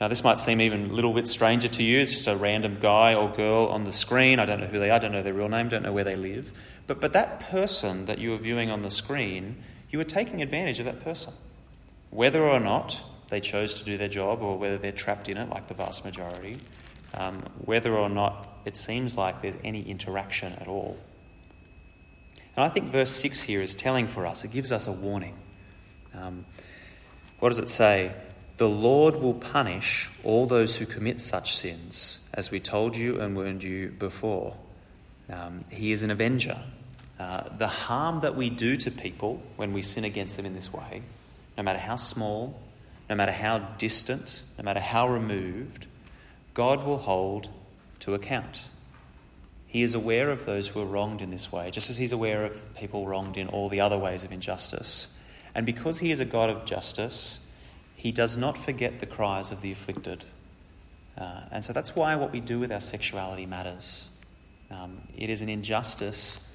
Now, 0.00 0.06
this 0.06 0.22
might 0.22 0.38
seem 0.38 0.60
even 0.60 0.90
a 0.90 0.92
little 0.92 1.12
bit 1.12 1.26
stranger 1.26 1.66
to 1.66 1.82
you. 1.82 1.98
It's 1.98 2.12
just 2.12 2.28
a 2.28 2.36
random 2.36 2.78
guy 2.80 3.14
or 3.14 3.28
girl 3.28 3.66
on 3.66 3.84
the 3.84 3.92
screen. 3.92 4.38
I 4.38 4.46
don't 4.46 4.60
know 4.60 4.66
who 4.66 4.78
they 4.78 4.90
are, 4.90 4.94
I 4.94 4.98
don't 5.00 5.10
know 5.12 5.22
their 5.22 5.34
real 5.34 5.48
name, 5.48 5.68
don't 5.68 5.82
know 5.82 5.92
where 5.92 6.04
they 6.04 6.14
live. 6.14 6.52
But, 6.86 7.00
but 7.00 7.12
that 7.14 7.40
person 7.40 8.06
that 8.06 8.18
you 8.18 8.32
are 8.34 8.38
viewing 8.38 8.70
on 8.70 8.82
the 8.82 8.90
screen, 8.90 9.56
you 9.90 9.98
are 9.98 10.04
taking 10.04 10.40
advantage 10.40 10.78
of 10.78 10.84
that 10.84 11.00
person. 11.02 11.32
Whether 12.10 12.42
or 12.44 12.60
not 12.60 13.02
they 13.28 13.40
chose 13.40 13.74
to 13.74 13.84
do 13.84 13.98
their 13.98 14.08
job 14.08 14.40
or 14.40 14.56
whether 14.56 14.78
they're 14.78 14.92
trapped 14.92 15.28
in 15.28 15.36
it, 15.36 15.48
like 15.50 15.66
the 15.66 15.74
vast 15.74 16.04
majority, 16.04 16.58
um, 17.14 17.42
whether 17.64 17.94
or 17.94 18.08
not 18.08 18.48
it 18.64 18.76
seems 18.76 19.16
like 19.16 19.42
there's 19.42 19.58
any 19.64 19.82
interaction 19.82 20.52
at 20.54 20.68
all. 20.68 20.96
And 22.56 22.64
I 22.64 22.68
think 22.68 22.92
verse 22.92 23.10
6 23.10 23.42
here 23.42 23.62
is 23.62 23.74
telling 23.74 24.06
for 24.06 24.26
us, 24.26 24.44
it 24.44 24.50
gives 24.50 24.72
us 24.72 24.86
a 24.86 24.92
warning. 24.92 25.36
Um, 26.14 26.44
what 27.40 27.50
does 27.50 27.58
it 27.58 27.68
say? 27.68 28.14
The 28.58 28.68
Lord 28.68 29.14
will 29.14 29.34
punish 29.34 30.10
all 30.24 30.46
those 30.46 30.74
who 30.74 30.84
commit 30.84 31.20
such 31.20 31.54
sins, 31.56 32.18
as 32.34 32.50
we 32.50 32.58
told 32.58 32.96
you 32.96 33.20
and 33.20 33.36
warned 33.36 33.62
you 33.62 33.90
before. 33.90 34.56
Um, 35.32 35.64
he 35.70 35.92
is 35.92 36.02
an 36.02 36.10
avenger. 36.10 36.58
Uh, 37.20 37.56
the 37.56 37.68
harm 37.68 38.20
that 38.22 38.34
we 38.34 38.50
do 38.50 38.74
to 38.74 38.90
people 38.90 39.40
when 39.54 39.72
we 39.72 39.82
sin 39.82 40.02
against 40.02 40.36
them 40.36 40.44
in 40.44 40.56
this 40.56 40.72
way, 40.72 41.02
no 41.56 41.62
matter 41.62 41.78
how 41.78 41.94
small, 41.94 42.60
no 43.08 43.14
matter 43.14 43.30
how 43.30 43.58
distant, 43.78 44.42
no 44.58 44.64
matter 44.64 44.80
how 44.80 45.08
removed, 45.08 45.86
God 46.52 46.84
will 46.84 46.98
hold 46.98 47.48
to 48.00 48.14
account. 48.14 48.66
He 49.68 49.82
is 49.82 49.94
aware 49.94 50.30
of 50.30 50.46
those 50.46 50.66
who 50.66 50.80
are 50.80 50.86
wronged 50.86 51.20
in 51.20 51.30
this 51.30 51.52
way, 51.52 51.70
just 51.70 51.90
as 51.90 51.96
He's 51.96 52.12
aware 52.12 52.44
of 52.44 52.74
people 52.74 53.06
wronged 53.06 53.36
in 53.36 53.46
all 53.46 53.68
the 53.68 53.82
other 53.82 53.98
ways 53.98 54.24
of 54.24 54.32
injustice. 54.32 55.10
And 55.54 55.64
because 55.64 56.00
He 56.00 56.10
is 56.10 56.18
a 56.18 56.24
God 56.24 56.50
of 56.50 56.64
justice, 56.64 57.38
He 57.98 58.12
does 58.12 58.36
not 58.36 58.56
forget 58.56 59.00
the 59.00 59.06
cries 59.06 59.50
of 59.50 59.60
the 59.60 59.72
afflicted. 59.72 60.24
Uh, 61.16 61.40
and 61.50 61.64
so 61.64 61.72
that's 61.72 61.96
why 61.96 62.14
what 62.14 62.30
we 62.30 62.38
do 62.38 62.60
with 62.60 62.70
our 62.70 62.78
sexuality 62.78 63.44
matters. 63.44 64.08
Um, 64.70 65.00
it 65.16 65.30
is 65.30 65.42
an 65.42 65.48
injustice 65.48 66.46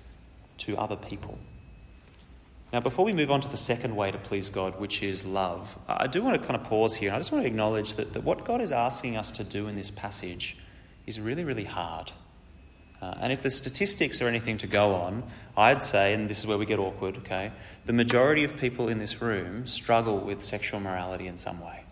to 0.60 0.78
other 0.78 0.96
people. 0.96 1.38
Now, 2.72 2.80
before 2.80 3.04
we 3.04 3.12
move 3.12 3.30
on 3.30 3.42
to 3.42 3.50
the 3.50 3.58
second 3.58 3.94
way 3.94 4.10
to 4.10 4.18
please 4.18 4.50
God, 4.50 4.80
which 4.80 5.04
is 5.04 5.26
love, 5.26 5.78
I 5.86 6.08
do 6.08 6.24
want 6.24 6.42
to 6.42 6.48
kind 6.48 6.60
of 6.60 6.66
pause 6.66 6.96
here. 6.96 7.12
I 7.12 7.18
just 7.18 7.34
want 7.34 7.44
to 7.44 7.48
acknowledge 7.48 7.96
that, 7.96 8.14
that 8.14 8.24
what 8.24 8.46
God 8.46 8.62
is 8.62 8.72
asking 8.72 9.18
us 9.18 9.30
to 9.32 9.44
do 9.44 9.68
in 9.68 9.76
this 9.76 9.92
passage 9.92 10.56
is 11.06 11.20
really, 11.20 11.44
really 11.44 11.66
hard. 11.66 12.14
Uh, 13.04 13.14
and 13.20 13.34
if 13.34 13.44
the 13.44 13.52
statistics 13.52 14.22
are 14.22 14.30
anything 14.30 14.56
to 14.56 14.66
go 14.66 14.94
on, 14.94 15.24
I'd 15.58 15.84
say, 15.84 16.14
and 16.14 16.30
this 16.30 16.40
is 16.40 16.48
where 16.48 16.58
we 16.58 16.66
get 16.66 16.80
awkward, 16.80 17.18
okay, 17.18 17.52
the 17.84 17.92
majority 17.92 18.46
of 18.46 18.56
people 18.56 18.88
in 18.88 18.98
this 18.98 19.22
room 19.22 19.68
struggle 19.68 20.20
with 20.20 20.42
sexual 20.42 20.80
morality 20.80 21.28
in 21.28 21.36
some 21.36 21.60
way. 21.60 21.84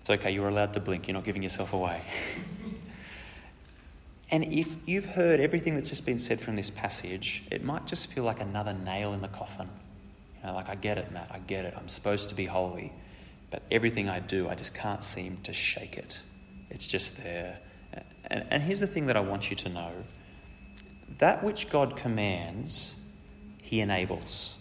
It's 0.00 0.10
okay, 0.10 0.30
you're 0.30 0.48
allowed 0.48 0.74
to 0.74 0.80
blink, 0.80 1.08
you're 1.08 1.14
not 1.14 1.24
giving 1.24 1.42
yourself 1.42 1.72
away. 1.72 2.02
and 4.30 4.44
if 4.44 4.76
you've 4.84 5.06
heard 5.06 5.40
everything 5.40 5.74
that's 5.74 5.88
just 5.88 6.04
been 6.04 6.18
said 6.18 6.38
from 6.38 6.56
this 6.56 6.68
passage, 6.68 7.44
it 7.50 7.64
might 7.64 7.86
just 7.86 8.12
feel 8.12 8.24
like 8.24 8.42
another 8.42 8.74
nail 8.74 9.14
in 9.14 9.22
the 9.22 9.28
coffin. 9.28 9.70
You 10.42 10.48
know, 10.48 10.54
like, 10.54 10.68
I 10.68 10.74
get 10.74 10.98
it, 10.98 11.10
Matt, 11.12 11.30
I 11.32 11.38
get 11.38 11.64
it, 11.64 11.72
I'm 11.78 11.88
supposed 11.88 12.28
to 12.28 12.34
be 12.34 12.44
holy, 12.44 12.92
but 13.50 13.62
everything 13.70 14.10
I 14.10 14.20
do, 14.20 14.50
I 14.50 14.54
just 14.54 14.74
can't 14.74 15.02
seem 15.02 15.38
to 15.44 15.54
shake 15.54 15.96
it. 15.96 16.20
It's 16.68 16.86
just 16.86 17.22
there. 17.22 17.58
And, 18.24 18.44
and 18.50 18.62
here's 18.62 18.80
the 18.80 18.86
thing 18.86 19.06
that 19.06 19.16
I 19.16 19.20
want 19.20 19.50
you 19.50 19.56
to 19.56 19.68
know 19.68 19.92
that 21.18 21.44
which 21.44 21.70
God 21.70 21.96
commands, 21.96 22.96
He 23.62 23.80
enables. 23.80 24.56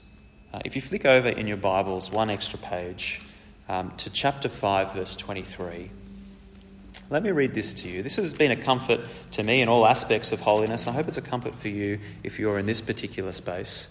Uh, 0.53 0.59
if 0.65 0.75
you 0.75 0.81
flick 0.81 1.05
over 1.05 1.29
in 1.29 1.47
your 1.47 1.57
Bibles 1.57 2.11
one 2.11 2.29
extra 2.29 2.59
page 2.59 3.21
um, 3.67 3.91
to 3.97 4.09
chapter 4.09 4.49
5, 4.49 4.93
verse 4.93 5.15
23, 5.15 5.89
let 7.09 7.23
me 7.23 7.31
read 7.31 7.53
this 7.53 7.73
to 7.75 7.89
you. 7.89 8.03
This 8.03 8.17
has 8.17 8.33
been 8.33 8.51
a 8.51 8.55
comfort 8.55 9.01
to 9.31 9.43
me 9.43 9.61
in 9.61 9.69
all 9.69 9.85
aspects 9.87 10.31
of 10.31 10.41
holiness. 10.41 10.87
I 10.87 10.91
hope 10.91 11.07
it's 11.07 11.17
a 11.17 11.21
comfort 11.21 11.55
for 11.55 11.69
you 11.69 11.99
if 12.23 12.39
you're 12.39 12.59
in 12.59 12.67
this 12.67 12.81
particular 12.81 13.31
space. 13.31 13.89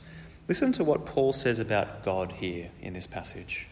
Listen 0.48 0.72
to 0.72 0.84
what 0.84 1.04
Paul 1.04 1.32
says 1.32 1.58
about 1.58 2.04
God 2.04 2.32
here 2.32 2.70
in 2.80 2.92
this 2.92 3.06
passage. 3.06 3.68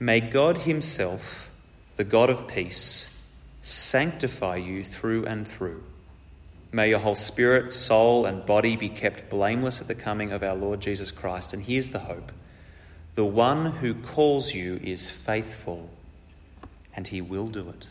May 0.00 0.20
God 0.20 0.58
Himself, 0.58 1.50
the 1.96 2.04
God 2.04 2.30
of 2.30 2.48
peace, 2.48 3.14
sanctify 3.68 4.56
you 4.56 4.82
through 4.82 5.26
and 5.26 5.46
through. 5.46 5.82
May 6.72 6.88
your 6.88 6.98
whole 6.98 7.14
spirit, 7.14 7.72
soul, 7.72 8.24
and 8.24 8.44
body 8.44 8.76
be 8.76 8.88
kept 8.88 9.28
blameless 9.28 9.80
at 9.80 9.88
the 9.88 9.94
coming 9.94 10.32
of 10.32 10.42
our 10.42 10.54
Lord 10.54 10.80
Jesus 10.80 11.10
Christ. 11.10 11.52
And 11.52 11.62
here's 11.62 11.90
the 11.90 12.00
hope 12.00 12.32
the 13.14 13.24
one 13.24 13.72
who 13.72 13.94
calls 13.94 14.54
you 14.54 14.80
is 14.82 15.10
faithful, 15.10 15.90
and 16.94 17.06
he 17.06 17.20
will 17.20 17.48
do 17.48 17.68
it. 17.68 17.86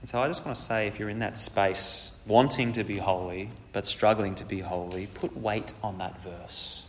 And 0.00 0.08
so 0.08 0.20
I 0.20 0.28
just 0.28 0.44
want 0.44 0.56
to 0.56 0.62
say 0.62 0.86
if 0.86 0.98
you're 0.98 1.08
in 1.08 1.18
that 1.20 1.36
space, 1.36 2.12
wanting 2.26 2.72
to 2.72 2.84
be 2.84 2.98
holy, 2.98 3.50
but 3.72 3.86
struggling 3.86 4.34
to 4.36 4.44
be 4.44 4.60
holy, 4.60 5.06
put 5.06 5.36
weight 5.36 5.72
on 5.82 5.98
that 5.98 6.22
verse. 6.22 6.86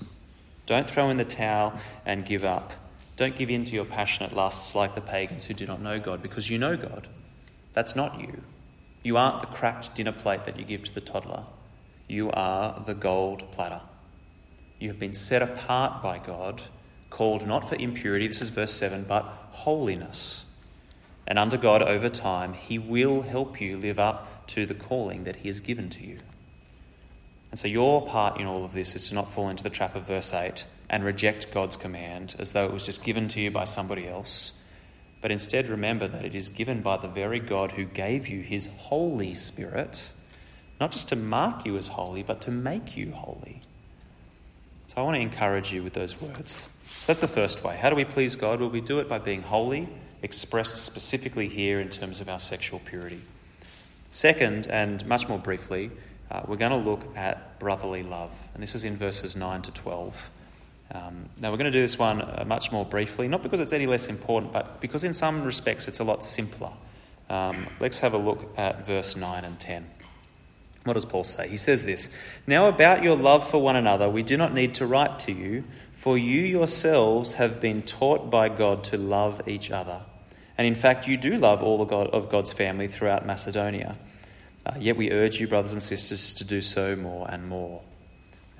Don't 0.65 0.89
throw 0.89 1.09
in 1.09 1.17
the 1.17 1.25
towel 1.25 1.73
and 2.05 2.25
give 2.25 2.43
up. 2.43 2.71
Don't 3.19 3.35
give 3.35 3.49
in 3.49 3.65
to 3.65 3.75
your 3.75 3.83
passionate 3.83 4.33
lusts 4.33 4.75
like 4.75 4.95
the 4.95 5.01
pagans 5.01 5.43
who 5.43 5.53
do 5.53 5.67
not 5.67 5.81
know 5.81 5.99
God, 5.99 6.21
because 6.21 6.49
you 6.49 6.57
know 6.57 6.77
God. 6.77 7.09
That's 7.73 7.93
not 7.93 8.21
you. 8.21 8.43
You 9.03 9.17
aren't 9.17 9.41
the 9.41 9.47
cracked 9.47 9.93
dinner 9.93 10.13
plate 10.13 10.45
that 10.45 10.57
you 10.57 10.63
give 10.63 10.83
to 10.85 10.95
the 10.95 11.01
toddler. 11.01 11.43
You 12.07 12.31
are 12.31 12.79
the 12.79 12.93
gold 12.93 13.51
platter. 13.51 13.81
You 14.79 14.87
have 14.87 14.99
been 14.99 15.11
set 15.11 15.41
apart 15.41 16.01
by 16.01 16.19
God, 16.19 16.61
called 17.09 17.45
not 17.45 17.67
for 17.67 17.75
impurity, 17.75 18.25
this 18.25 18.41
is 18.41 18.47
verse 18.47 18.71
7, 18.71 19.03
but 19.03 19.25
holiness. 19.51 20.45
And 21.27 21.37
under 21.37 21.57
God, 21.57 21.83
over 21.83 22.07
time, 22.07 22.53
He 22.53 22.79
will 22.79 23.23
help 23.23 23.59
you 23.59 23.75
live 23.75 23.99
up 23.99 24.47
to 24.47 24.65
the 24.65 24.73
calling 24.73 25.25
that 25.25 25.35
He 25.35 25.49
has 25.49 25.59
given 25.59 25.89
to 25.89 26.05
you. 26.05 26.19
And 27.51 27.59
so, 27.59 27.67
your 27.67 28.07
part 28.07 28.39
in 28.39 28.47
all 28.47 28.63
of 28.63 28.71
this 28.71 28.95
is 28.95 29.09
to 29.09 29.15
not 29.15 29.29
fall 29.29 29.49
into 29.49 29.63
the 29.63 29.69
trap 29.69 29.93
of 29.93 30.07
verse 30.07 30.33
8 30.33 30.63
and 30.89 31.03
reject 31.03 31.51
God's 31.51 31.75
command 31.75 32.35
as 32.39 32.53
though 32.53 32.65
it 32.65 32.73
was 32.73 32.85
just 32.85 33.03
given 33.03 33.27
to 33.29 33.41
you 33.41 33.51
by 33.51 33.63
somebody 33.63 34.07
else, 34.07 34.53
but 35.21 35.31
instead 35.31 35.67
remember 35.67 36.07
that 36.07 36.25
it 36.25 36.35
is 36.35 36.49
given 36.49 36.81
by 36.81 36.97
the 36.97 37.07
very 37.07 37.39
God 37.39 37.73
who 37.73 37.85
gave 37.85 38.27
you 38.27 38.41
his 38.41 38.67
Holy 38.77 39.33
Spirit, 39.33 40.13
not 40.79 40.91
just 40.91 41.09
to 41.09 41.15
mark 41.15 41.65
you 41.65 41.77
as 41.77 41.89
holy, 41.89 42.23
but 42.23 42.41
to 42.41 42.51
make 42.51 42.95
you 42.95 43.11
holy. 43.11 43.61
So 44.87 45.01
I 45.01 45.03
want 45.03 45.15
to 45.17 45.21
encourage 45.21 45.71
you 45.71 45.83
with 45.83 45.93
those 45.93 46.19
words. 46.19 46.67
So 46.87 47.07
that's 47.07 47.21
the 47.21 47.27
first 47.27 47.63
way. 47.63 47.77
How 47.77 47.89
do 47.89 47.95
we 47.95 48.05
please 48.05 48.35
God? 48.35 48.59
Well, 48.59 48.69
we 48.69 48.81
do 48.81 48.99
it 48.99 49.07
by 49.07 49.19
being 49.19 49.43
holy, 49.43 49.87
expressed 50.23 50.77
specifically 50.77 51.47
here 51.47 51.79
in 51.79 51.89
terms 51.89 52.21
of 52.21 52.29
our 52.29 52.39
sexual 52.39 52.79
purity. 52.79 53.21
Second, 54.09 54.67
and 54.67 55.05
much 55.05 55.27
more 55.27 55.37
briefly, 55.37 55.91
uh, 56.31 56.41
we're 56.47 56.57
going 56.57 56.71
to 56.71 56.89
look 56.89 57.15
at 57.15 57.59
brotherly 57.59 58.01
love. 58.01 58.31
And 58.53 58.63
this 58.63 58.73
is 58.73 58.83
in 58.83 58.97
verses 58.97 59.35
9 59.35 59.61
to 59.63 59.71
12. 59.71 60.31
Um, 60.91 61.29
now, 61.37 61.51
we're 61.51 61.57
going 61.57 61.71
to 61.71 61.77
do 61.77 61.81
this 61.81 61.99
one 61.99 62.21
uh, 62.21 62.43
much 62.47 62.71
more 62.71 62.83
briefly, 62.83 63.27
not 63.27 63.43
because 63.43 63.59
it's 63.59 63.73
any 63.73 63.85
less 63.85 64.07
important, 64.07 64.53
but 64.53 64.81
because 64.81 65.03
in 65.03 65.13
some 65.13 65.43
respects 65.43 65.87
it's 65.87 65.99
a 65.99 66.03
lot 66.03 66.23
simpler. 66.23 66.71
Um, 67.29 67.67
let's 67.79 67.99
have 67.99 68.13
a 68.13 68.17
look 68.17 68.49
at 68.57 68.87
verse 68.87 69.15
9 69.15 69.45
and 69.45 69.59
10. 69.59 69.87
What 70.85 70.93
does 70.93 71.05
Paul 71.05 71.23
say? 71.23 71.47
He 71.47 71.57
says 71.57 71.85
this 71.85 72.09
Now, 72.47 72.67
about 72.67 73.03
your 73.03 73.15
love 73.15 73.47
for 73.49 73.61
one 73.61 73.75
another, 73.75 74.09
we 74.09 74.23
do 74.23 74.37
not 74.37 74.53
need 74.53 74.73
to 74.75 74.87
write 74.87 75.19
to 75.19 75.31
you, 75.31 75.65
for 75.95 76.17
you 76.17 76.41
yourselves 76.41 77.35
have 77.35 77.59
been 77.59 77.83
taught 77.83 78.31
by 78.31 78.49
God 78.49 78.83
to 78.85 78.97
love 78.97 79.47
each 79.47 79.69
other. 79.69 80.01
And 80.57 80.65
in 80.65 80.75
fact, 80.75 81.07
you 81.07 81.17
do 81.17 81.37
love 81.37 81.61
all 81.61 81.81
of 81.81 82.29
God's 82.29 82.51
family 82.51 82.87
throughout 82.87 83.25
Macedonia. 83.25 83.97
Uh, 84.65 84.73
yet 84.79 84.97
we 84.97 85.11
urge 85.11 85.39
you, 85.39 85.47
brothers 85.47 85.73
and 85.73 85.81
sisters, 85.81 86.33
to 86.33 86.43
do 86.43 86.61
so 86.61 86.95
more 86.95 87.29
and 87.29 87.47
more. 87.47 87.81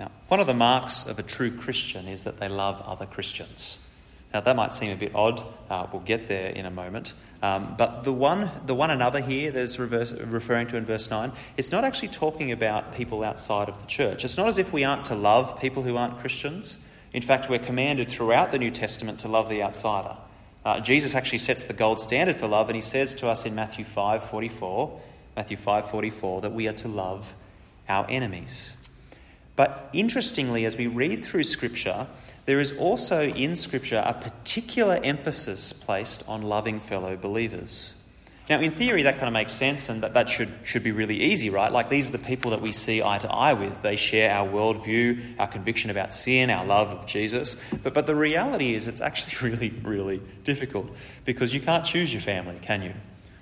Now, 0.00 0.10
one 0.28 0.40
of 0.40 0.46
the 0.46 0.54
marks 0.54 1.04
of 1.04 1.18
a 1.18 1.22
true 1.22 1.50
Christian 1.50 2.08
is 2.08 2.24
that 2.24 2.40
they 2.40 2.48
love 2.48 2.80
other 2.86 3.04
Christians. 3.04 3.78
Now, 4.32 4.40
that 4.40 4.56
might 4.56 4.72
seem 4.72 4.92
a 4.92 4.96
bit 4.96 5.14
odd. 5.14 5.44
Uh, 5.68 5.86
we'll 5.92 6.00
get 6.00 6.26
there 6.26 6.48
in 6.48 6.64
a 6.64 6.70
moment. 6.70 7.12
Um, 7.42 7.74
but 7.76 8.04
the 8.04 8.12
one, 8.12 8.50
the 8.64 8.74
one 8.74 8.90
another 8.90 9.20
here 9.20 9.50
that 9.50 9.62
it's 9.62 9.78
reverse, 9.78 10.12
referring 10.12 10.68
to 10.68 10.78
in 10.78 10.86
verse 10.86 11.10
9, 11.10 11.32
it's 11.58 11.70
not 11.70 11.84
actually 11.84 12.08
talking 12.08 12.50
about 12.50 12.94
people 12.94 13.22
outside 13.22 13.68
of 13.68 13.78
the 13.78 13.86
church. 13.86 14.24
It's 14.24 14.38
not 14.38 14.48
as 14.48 14.56
if 14.56 14.72
we 14.72 14.84
aren't 14.84 15.04
to 15.06 15.14
love 15.14 15.60
people 15.60 15.82
who 15.82 15.96
aren't 15.96 16.18
Christians. 16.18 16.78
In 17.12 17.22
fact, 17.22 17.50
we're 17.50 17.58
commanded 17.58 18.08
throughout 18.08 18.52
the 18.52 18.58
New 18.58 18.70
Testament 18.70 19.18
to 19.20 19.28
love 19.28 19.50
the 19.50 19.62
outsider. 19.62 20.16
Uh, 20.64 20.80
Jesus 20.80 21.14
actually 21.14 21.38
sets 21.38 21.64
the 21.64 21.74
gold 21.74 22.00
standard 22.00 22.36
for 22.36 22.46
love, 22.46 22.68
and 22.68 22.74
he 22.74 22.80
says 22.80 23.14
to 23.16 23.28
us 23.28 23.44
in 23.44 23.54
Matthew 23.54 23.84
5:44, 23.84 24.98
Matthew 25.36 25.56
5:44, 25.56 26.42
that 26.42 26.52
we 26.52 26.68
are 26.68 26.74
to 26.74 26.88
love 26.88 27.34
our 27.88 28.06
enemies. 28.08 28.76
But 29.60 29.90
interestingly, 29.92 30.64
as 30.64 30.74
we 30.74 30.86
read 30.86 31.22
through 31.22 31.42
Scripture, 31.42 32.06
there 32.46 32.60
is 32.60 32.72
also 32.78 33.24
in 33.24 33.54
Scripture 33.54 34.02
a 34.06 34.14
particular 34.14 34.98
emphasis 35.04 35.74
placed 35.74 36.26
on 36.26 36.40
loving 36.40 36.80
fellow 36.80 37.14
believers. 37.14 37.92
Now, 38.48 38.58
in 38.60 38.70
theory, 38.70 39.02
that 39.02 39.16
kind 39.16 39.26
of 39.26 39.34
makes 39.34 39.52
sense, 39.52 39.90
and 39.90 40.02
that, 40.02 40.14
that 40.14 40.30
should, 40.30 40.48
should 40.64 40.82
be 40.82 40.92
really 40.92 41.24
easy, 41.24 41.50
right? 41.50 41.70
Like, 41.70 41.90
these 41.90 42.08
are 42.08 42.12
the 42.12 42.24
people 42.24 42.52
that 42.52 42.62
we 42.62 42.72
see 42.72 43.02
eye 43.02 43.18
to 43.18 43.30
eye 43.30 43.52
with. 43.52 43.82
They 43.82 43.96
share 43.96 44.30
our 44.30 44.48
worldview, 44.48 45.38
our 45.38 45.46
conviction 45.46 45.90
about 45.90 46.14
sin, 46.14 46.48
our 46.48 46.64
love 46.64 46.88
of 46.88 47.04
Jesus. 47.04 47.56
But, 47.82 47.92
but 47.92 48.06
the 48.06 48.16
reality 48.16 48.74
is, 48.74 48.88
it's 48.88 49.02
actually 49.02 49.50
really, 49.50 49.68
really 49.82 50.22
difficult 50.42 50.88
because 51.26 51.52
you 51.52 51.60
can't 51.60 51.84
choose 51.84 52.14
your 52.14 52.22
family, 52.22 52.58
can 52.62 52.80
you? 52.80 52.94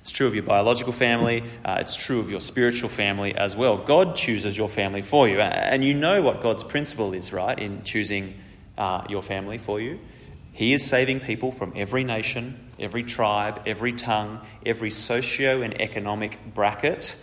It's 0.08 0.16
true 0.16 0.26
of 0.26 0.34
your 0.34 0.42
biological 0.42 0.94
family, 0.94 1.44
uh, 1.66 1.76
it's 1.80 1.94
true 1.94 2.18
of 2.18 2.30
your 2.30 2.40
spiritual 2.40 2.88
family 2.88 3.34
as 3.34 3.54
well. 3.54 3.76
God 3.76 4.16
chooses 4.16 4.56
your 4.56 4.70
family 4.70 5.02
for 5.02 5.28
you, 5.28 5.38
and 5.38 5.84
you 5.84 5.92
know 5.92 6.22
what 6.22 6.40
God's 6.40 6.64
principle 6.64 7.12
is, 7.12 7.30
right, 7.30 7.58
in 7.58 7.82
choosing 7.82 8.32
uh, 8.78 9.04
your 9.10 9.22
family 9.22 9.58
for 9.58 9.82
you. 9.82 9.98
He 10.54 10.72
is 10.72 10.82
saving 10.82 11.20
people 11.20 11.52
from 11.52 11.74
every 11.76 12.04
nation, 12.04 12.58
every 12.80 13.02
tribe, 13.02 13.60
every 13.66 13.92
tongue, 13.92 14.40
every 14.64 14.90
socio 14.90 15.60
and 15.60 15.78
economic 15.78 16.54
bracket. 16.54 17.14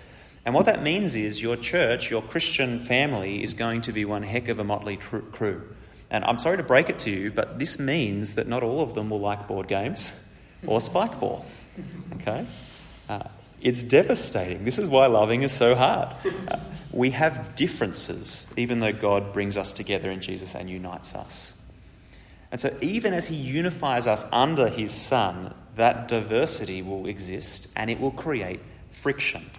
And 0.46 0.54
what 0.54 0.68
that 0.68 0.84
means 0.84 1.16
is 1.16 1.42
your 1.42 1.58
church, 1.58 2.12
your 2.12 2.22
Christian 2.22 2.78
family, 2.78 3.42
is 3.42 3.56
going 3.56 3.82
to 3.82 3.94
be 3.94 4.06
one 4.06 4.22
heck 4.22 4.48
of 4.48 4.60
a 4.60 4.64
motley 4.64 4.98
tr- 4.98 5.18
crew. 5.32 5.64
And 6.12 6.24
I'm 6.24 6.38
sorry 6.38 6.58
to 6.58 6.64
break 6.64 6.92
it 6.92 7.00
to 7.00 7.10
you, 7.10 7.32
but 7.32 7.58
this 7.58 7.80
means 7.80 8.36
that 8.36 8.48
not 8.48 8.62
all 8.62 8.82
of 8.82 8.94
them 8.94 9.10
will 9.10 9.22
like 9.22 9.48
board 9.48 9.68
games 9.68 10.14
or 10.68 10.80
spike 10.80 11.20
ball. 11.20 11.48
Okay? 12.18 12.46
Uh, 13.08 13.24
it's 13.62 13.84
devastating. 13.84 14.64
This 14.66 14.80
is 14.80 14.88
why 14.88 15.08
loving 15.08 15.42
is 15.42 15.52
so 15.52 15.76
hard. 15.76 16.10
Uh, 16.48 16.60
we 16.92 17.12
have 17.12 17.56
differences, 17.56 18.48
even 18.58 18.80
though 18.80 18.94
God 18.94 19.34
brings 19.34 19.58
us 19.58 19.74
together 19.74 20.10
in 20.12 20.22
Jesus 20.22 20.56
and 20.56 20.70
unites 20.70 21.16
us. 21.16 21.54
And 22.52 22.62
so, 22.62 22.76
even 22.82 23.14
as 23.14 23.28
He 23.28 23.36
unifies 23.36 24.08
us 24.08 24.26
under 24.32 24.70
His 24.70 24.92
Son, 24.92 25.54
that 25.76 26.08
diversity 26.08 26.82
will 26.82 27.08
exist 27.08 27.68
and 27.76 27.90
it 27.90 28.00
will 28.00 28.12
create 28.12 28.60
friction. 28.92 29.50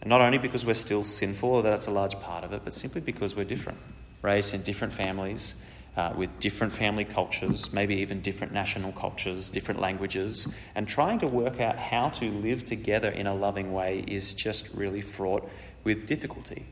And 0.00 0.10
not 0.10 0.20
only 0.20 0.38
because 0.38 0.64
we're 0.64 0.74
still 0.74 1.02
sinful, 1.02 1.50
although 1.50 1.70
that's 1.70 1.86
a 1.86 1.90
large 1.90 2.18
part 2.20 2.44
of 2.44 2.52
it, 2.52 2.62
but 2.62 2.72
simply 2.72 3.00
because 3.00 3.34
we're 3.34 3.44
different, 3.44 3.78
raised 4.22 4.54
in 4.54 4.62
different 4.62 4.92
families, 4.92 5.54
uh, 5.96 6.12
with 6.16 6.40
different 6.40 6.72
family 6.72 7.04
cultures, 7.04 7.72
maybe 7.72 7.96
even 7.96 8.20
different 8.20 8.52
national 8.52 8.92
cultures, 8.92 9.50
different 9.50 9.80
languages, 9.80 10.48
and 10.74 10.88
trying 10.88 11.18
to 11.20 11.26
work 11.26 11.60
out 11.60 11.78
how 11.78 12.08
to 12.08 12.30
live 12.30 12.66
together 12.66 13.10
in 13.10 13.26
a 13.26 13.34
loving 13.34 13.72
way 13.72 14.04
is 14.06 14.34
just 14.34 14.74
really 14.74 15.00
fraught 15.00 15.48
with 15.84 16.06
difficulty. 16.06 16.66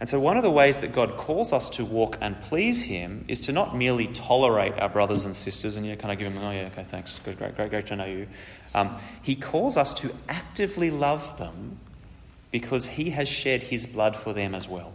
And 0.00 0.08
so, 0.08 0.18
one 0.18 0.36
of 0.36 0.42
the 0.42 0.50
ways 0.50 0.78
that 0.78 0.92
God 0.92 1.16
calls 1.16 1.52
us 1.52 1.70
to 1.70 1.84
walk 1.84 2.18
and 2.20 2.40
please 2.40 2.82
Him 2.82 3.24
is 3.28 3.42
to 3.42 3.52
not 3.52 3.76
merely 3.76 4.08
tolerate 4.08 4.76
our 4.80 4.88
brothers 4.88 5.26
and 5.26 5.36
sisters 5.36 5.76
and 5.76 5.86
you 5.86 5.92
know, 5.92 5.96
kind 5.96 6.12
of 6.12 6.18
give 6.18 6.34
them, 6.34 6.42
oh, 6.42 6.50
yeah, 6.50 6.70
okay, 6.72 6.82
thanks, 6.82 7.20
good, 7.20 7.38
great, 7.38 7.54
great, 7.54 7.70
great 7.70 7.86
to 7.86 7.94
know 7.94 8.06
you. 8.06 8.26
Um, 8.74 8.96
he 9.22 9.36
calls 9.36 9.76
us 9.76 9.94
to 9.94 10.12
actively 10.28 10.90
love 10.90 11.38
them 11.38 11.78
because 12.50 12.86
He 12.86 13.10
has 13.10 13.28
shed 13.28 13.62
His 13.62 13.86
blood 13.86 14.16
for 14.16 14.32
them 14.32 14.56
as 14.56 14.68
well. 14.68 14.92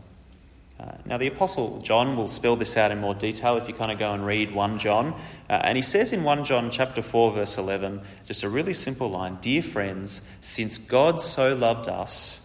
Uh, 0.79 0.91
now, 1.05 1.17
the 1.17 1.27
Apostle 1.27 1.79
John 1.81 2.15
will 2.15 2.27
spell 2.27 2.55
this 2.55 2.77
out 2.77 2.91
in 2.91 2.99
more 2.99 3.15
detail 3.15 3.57
if 3.57 3.67
you 3.67 3.73
kind 3.73 3.91
of 3.91 3.97
go 3.97 4.13
and 4.13 4.23
read 4.23 4.53
1 4.53 4.77
John. 4.77 5.13
Uh, 5.49 5.53
and 5.63 5.75
he 5.75 5.81
says 5.81 6.13
in 6.13 6.23
1 6.23 6.43
John 6.43 6.69
chapter 6.69 7.01
4, 7.01 7.31
verse 7.31 7.57
11, 7.57 8.01
just 8.25 8.43
a 8.43 8.49
really 8.49 8.73
simple 8.73 9.09
line 9.09 9.39
Dear 9.41 9.63
friends, 9.63 10.21
since 10.39 10.77
God 10.77 11.19
so 11.21 11.55
loved 11.55 11.87
us, 11.87 12.41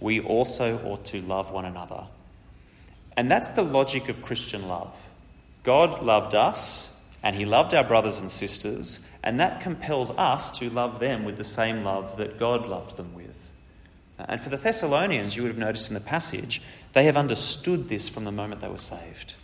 we 0.00 0.20
also 0.20 0.78
ought 0.84 1.04
to 1.06 1.20
love 1.20 1.50
one 1.50 1.66
another. 1.66 2.04
And 3.16 3.30
that's 3.30 3.50
the 3.50 3.62
logic 3.62 4.08
of 4.08 4.22
Christian 4.22 4.66
love. 4.66 4.96
God 5.62 6.02
loved 6.02 6.34
us, 6.34 6.94
and 7.22 7.36
He 7.36 7.44
loved 7.44 7.74
our 7.74 7.84
brothers 7.84 8.18
and 8.20 8.30
sisters, 8.30 9.00
and 9.22 9.40
that 9.40 9.60
compels 9.60 10.10
us 10.12 10.58
to 10.58 10.70
love 10.70 11.00
them 11.00 11.24
with 11.24 11.36
the 11.36 11.44
same 11.44 11.84
love 11.84 12.16
that 12.16 12.38
God 12.38 12.66
loved 12.66 12.96
them 12.96 13.14
with. 13.14 13.52
And 14.18 14.40
for 14.40 14.48
the 14.48 14.56
Thessalonians, 14.56 15.36
you 15.36 15.42
would 15.42 15.50
have 15.50 15.58
noticed 15.58 15.88
in 15.88 15.94
the 15.94 16.00
passage, 16.00 16.62
they 16.94 17.04
have 17.04 17.16
understood 17.16 17.88
this 17.88 18.08
from 18.08 18.24
the 18.24 18.32
moment 18.32 18.60
they 18.60 18.68
were 18.68 18.76
saved. 18.76 19.34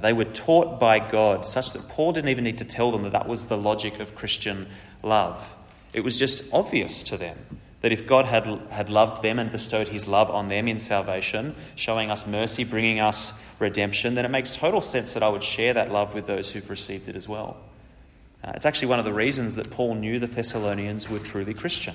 They 0.00 0.12
were 0.12 0.24
taught 0.24 0.80
by 0.80 0.98
God, 0.98 1.46
such 1.46 1.72
that 1.72 1.88
Paul 1.88 2.12
didn't 2.12 2.30
even 2.30 2.42
need 2.44 2.58
to 2.58 2.64
tell 2.64 2.90
them 2.90 3.02
that 3.02 3.12
that 3.12 3.28
was 3.28 3.44
the 3.44 3.56
logic 3.56 4.00
of 4.00 4.16
Christian 4.16 4.66
love. 5.02 5.54
It 5.92 6.02
was 6.02 6.18
just 6.18 6.52
obvious 6.52 7.04
to 7.04 7.16
them 7.16 7.38
that 7.84 7.92
if 7.92 8.06
God 8.06 8.24
had, 8.24 8.46
had 8.70 8.88
loved 8.88 9.22
them 9.22 9.38
and 9.38 9.52
bestowed 9.52 9.88
his 9.88 10.08
love 10.08 10.30
on 10.30 10.48
them 10.48 10.66
in 10.66 10.78
salvation, 10.78 11.54
showing 11.76 12.10
us 12.10 12.26
mercy, 12.26 12.64
bringing 12.64 12.98
us 12.98 13.38
redemption, 13.58 14.14
then 14.14 14.24
it 14.24 14.30
makes 14.30 14.56
total 14.56 14.80
sense 14.80 15.12
that 15.12 15.22
I 15.22 15.28
would 15.28 15.44
share 15.44 15.74
that 15.74 15.92
love 15.92 16.14
with 16.14 16.26
those 16.26 16.50
who've 16.50 16.70
received 16.70 17.08
it 17.08 17.14
as 17.14 17.28
well. 17.28 17.58
Uh, 18.42 18.52
it's 18.54 18.64
actually 18.64 18.88
one 18.88 18.98
of 18.98 19.04
the 19.04 19.12
reasons 19.12 19.56
that 19.56 19.70
Paul 19.70 19.96
knew 19.96 20.18
the 20.18 20.26
Thessalonians 20.26 21.10
were 21.10 21.18
truly 21.18 21.52
Christian. 21.54 21.94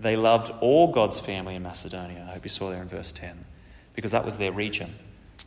They 0.00 0.16
loved 0.16 0.52
all 0.60 0.90
God's 0.90 1.20
family 1.20 1.54
in 1.54 1.62
Macedonia. 1.62 2.26
I 2.28 2.32
hope 2.32 2.44
you 2.44 2.50
saw 2.50 2.70
there 2.70 2.82
in 2.82 2.88
verse 2.88 3.12
10, 3.12 3.44
because 3.94 4.12
that 4.12 4.24
was 4.24 4.38
their 4.38 4.52
region. 4.52 4.94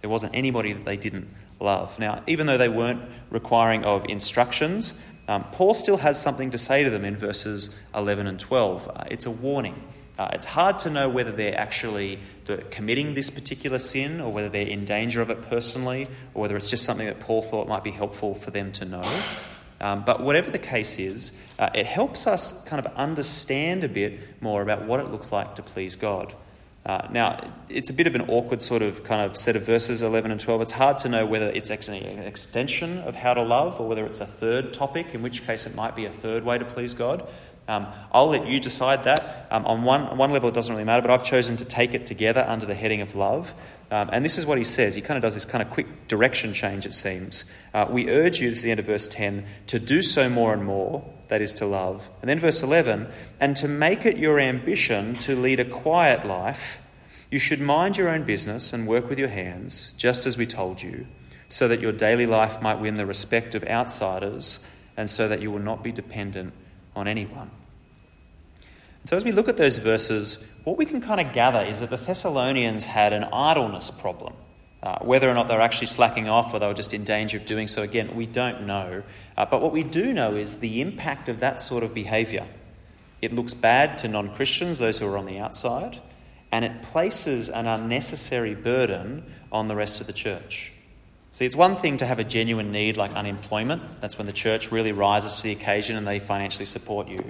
There 0.01 0.09
wasn't 0.09 0.35
anybody 0.35 0.73
that 0.73 0.85
they 0.85 0.97
didn't 0.97 1.27
love. 1.59 1.97
Now, 1.99 2.23
even 2.27 2.47
though 2.47 2.57
they 2.57 2.69
weren't 2.69 3.01
requiring 3.29 3.83
of 3.83 4.05
instructions, 4.05 4.99
um, 5.27 5.43
Paul 5.51 5.73
still 5.73 5.97
has 5.97 6.21
something 6.21 6.51
to 6.51 6.57
say 6.57 6.83
to 6.83 6.89
them 6.89 7.03
in 7.03 7.17
verses 7.17 7.77
11 7.95 8.27
and 8.27 8.39
12. 8.39 8.87
Uh, 8.87 9.03
it's 9.09 9.25
a 9.25 9.31
warning. 9.31 9.81
Uh, 10.17 10.29
it's 10.33 10.45
hard 10.45 10.79
to 10.79 10.89
know 10.89 11.09
whether 11.09 11.31
they're 11.31 11.57
actually 11.57 12.19
committing 12.71 13.13
this 13.13 13.29
particular 13.29 13.77
sin 13.77 14.19
or 14.19 14.31
whether 14.31 14.49
they're 14.49 14.65
in 14.65 14.83
danger 14.83 15.21
of 15.21 15.29
it 15.29 15.43
personally 15.43 16.07
or 16.33 16.41
whether 16.41 16.57
it's 16.57 16.69
just 16.69 16.85
something 16.85 17.05
that 17.05 17.19
Paul 17.19 17.43
thought 17.43 17.67
might 17.67 17.83
be 17.83 17.91
helpful 17.91 18.33
for 18.33 18.49
them 18.49 18.71
to 18.73 18.85
know. 18.85 19.03
Um, 19.79 20.03
but 20.05 20.21
whatever 20.21 20.49
the 20.49 20.59
case 20.59 20.97
is, 20.97 21.33
uh, 21.59 21.69
it 21.75 21.85
helps 21.85 22.25
us 22.25 22.63
kind 22.63 22.83
of 22.83 22.91
understand 22.95 23.83
a 23.83 23.89
bit 23.89 24.19
more 24.41 24.63
about 24.63 24.85
what 24.85 24.99
it 24.99 25.11
looks 25.11 25.31
like 25.31 25.55
to 25.55 25.61
please 25.61 25.95
God. 25.95 26.33
Uh, 26.87 27.05
now, 27.11 27.51
it's 27.67 27.89
a 27.89 27.93
bit 27.93 28.07
of 28.07 28.15
an 28.15 28.21
awkward 28.29 28.61
sort 28.61 28.81
of 28.81 29.03
kind 29.03 29.29
of 29.29 29.35
set 29.35 29.57
of 29.57 29.63
verses, 29.63 30.01
11 30.01 30.31
and 30.31 30.39
12. 30.39 30.61
It's 30.61 30.71
hard 30.71 30.97
to 30.99 31.09
know 31.09 31.25
whether 31.25 31.49
it's 31.49 31.69
an 31.69 31.93
extension 32.19 32.99
of 32.99 33.13
how 33.13 33.33
to 33.33 33.43
love 33.43 33.81
or 33.81 33.89
whether 33.89 34.05
it's 34.05 34.21
a 34.21 34.25
third 34.25 34.71
topic, 34.71 35.13
in 35.13 35.21
which 35.21 35.45
case 35.45 35.67
it 35.67 35.75
might 35.75 35.97
be 35.97 36.05
a 36.05 36.09
third 36.09 36.45
way 36.45 36.57
to 36.57 36.63
please 36.63 36.93
God. 36.93 37.27
Um, 37.67 37.87
I'll 38.11 38.27
let 38.27 38.47
you 38.47 38.59
decide 38.59 39.03
that. 39.03 39.47
Um, 39.51 39.65
on 39.65 39.83
one, 39.83 40.03
on 40.03 40.17
one 40.17 40.31
level, 40.31 40.49
it 40.49 40.55
doesn't 40.55 40.73
really 40.73 40.85
matter, 40.85 41.01
but 41.01 41.11
I've 41.11 41.23
chosen 41.23 41.57
to 41.57 41.65
take 41.65 41.93
it 41.93 42.05
together 42.05 42.43
under 42.47 42.65
the 42.65 42.75
heading 42.75 43.01
of 43.01 43.15
love. 43.15 43.53
Um, 43.91 44.09
and 44.11 44.23
this 44.23 44.37
is 44.37 44.45
what 44.45 44.57
he 44.57 44.63
says. 44.63 44.95
He 44.95 45.01
kind 45.01 45.17
of 45.17 45.21
does 45.21 45.33
this 45.33 45.45
kind 45.45 45.61
of 45.61 45.69
quick 45.69 46.07
direction 46.07 46.53
change, 46.53 46.85
it 46.85 46.93
seems. 46.93 47.45
Uh, 47.73 47.85
we 47.89 48.09
urge 48.09 48.39
you, 48.39 48.49
this 48.49 48.59
is 48.59 48.63
the 48.63 48.71
end 48.71 48.79
of 48.79 48.85
verse 48.85 49.07
10, 49.07 49.45
to 49.67 49.79
do 49.79 50.01
so 50.01 50.29
more 50.29 50.53
and 50.53 50.63
more, 50.63 51.03
that 51.27 51.41
is 51.41 51.53
to 51.53 51.65
love. 51.65 52.09
And 52.21 52.29
then 52.29 52.39
verse 52.39 52.63
11, 52.63 53.07
and 53.39 53.55
to 53.57 53.67
make 53.67 54.05
it 54.05 54.17
your 54.17 54.39
ambition 54.39 55.15
to 55.15 55.35
lead 55.35 55.59
a 55.59 55.65
quiet 55.65 56.25
life, 56.25 56.81
you 57.29 57.39
should 57.39 57.59
mind 57.59 57.97
your 57.97 58.09
own 58.09 58.23
business 58.23 58.71
and 58.71 58.87
work 58.87 59.09
with 59.09 59.19
your 59.19 59.27
hands, 59.27 59.93
just 59.97 60.25
as 60.25 60.37
we 60.37 60.45
told 60.45 60.81
you, 60.81 61.07
so 61.49 61.67
that 61.67 61.81
your 61.81 61.91
daily 61.91 62.25
life 62.25 62.61
might 62.61 62.79
win 62.79 62.95
the 62.95 63.05
respect 63.05 63.55
of 63.55 63.63
outsiders 63.65 64.59
and 64.95 65.09
so 65.09 65.27
that 65.27 65.41
you 65.41 65.51
will 65.51 65.59
not 65.59 65.83
be 65.83 65.91
dependent 65.91 66.53
on 66.95 67.07
anyone. 67.07 67.51
So, 69.07 69.15
as 69.15 69.23
we 69.23 69.31
look 69.31 69.47
at 69.47 69.55
those 69.55 69.77
verses, 69.77 70.45
what 70.65 70.77
we 70.77 70.85
can 70.85 70.99
kind 70.99 71.25
of 71.25 71.31
gather 71.31 71.61
is 71.61 71.79
that 71.79 71.89
the 71.89 71.95
Thessalonians 71.95 72.83
had 72.83 73.13
an 73.13 73.23
idleness 73.31 73.89
problem. 73.89 74.33
Uh, 74.83 74.99
whether 74.99 75.29
or 75.29 75.33
not 75.33 75.47
they 75.47 75.55
were 75.55 75.61
actually 75.61 75.87
slacking 75.87 76.27
off 76.27 76.53
or 76.53 76.59
they 76.59 76.67
were 76.67 76.73
just 76.73 76.93
in 76.93 77.05
danger 77.05 77.37
of 77.37 77.45
doing 77.45 77.69
so, 77.69 77.83
again, 77.83 78.17
we 78.17 78.25
don't 78.25 78.67
know. 78.67 79.03
Uh, 79.37 79.45
but 79.45 79.61
what 79.61 79.71
we 79.71 79.81
do 79.83 80.11
know 80.11 80.35
is 80.35 80.57
the 80.57 80.81
impact 80.81 81.29
of 81.29 81.39
that 81.39 81.61
sort 81.61 81.85
of 81.85 81.93
behaviour. 81.93 82.45
It 83.21 83.31
looks 83.31 83.53
bad 83.53 83.97
to 83.99 84.09
non 84.09 84.35
Christians, 84.35 84.79
those 84.79 84.99
who 84.99 85.07
are 85.07 85.17
on 85.17 85.25
the 85.25 85.39
outside, 85.39 86.01
and 86.51 86.65
it 86.65 86.81
places 86.81 87.49
an 87.49 87.65
unnecessary 87.65 88.55
burden 88.55 89.23
on 89.53 89.69
the 89.69 89.75
rest 89.77 90.01
of 90.01 90.07
the 90.07 90.13
church. 90.13 90.73
See, 91.31 91.45
it's 91.45 91.55
one 91.55 91.77
thing 91.77 91.95
to 91.97 92.05
have 92.05 92.19
a 92.19 92.25
genuine 92.25 92.73
need 92.73 92.97
like 92.97 93.13
unemployment. 93.13 94.01
That's 94.01 94.17
when 94.17 94.27
the 94.27 94.33
church 94.33 94.69
really 94.69 94.91
rises 94.91 95.35
to 95.35 95.43
the 95.43 95.53
occasion 95.53 95.95
and 95.95 96.05
they 96.05 96.19
financially 96.19 96.65
support 96.65 97.07
you. 97.07 97.23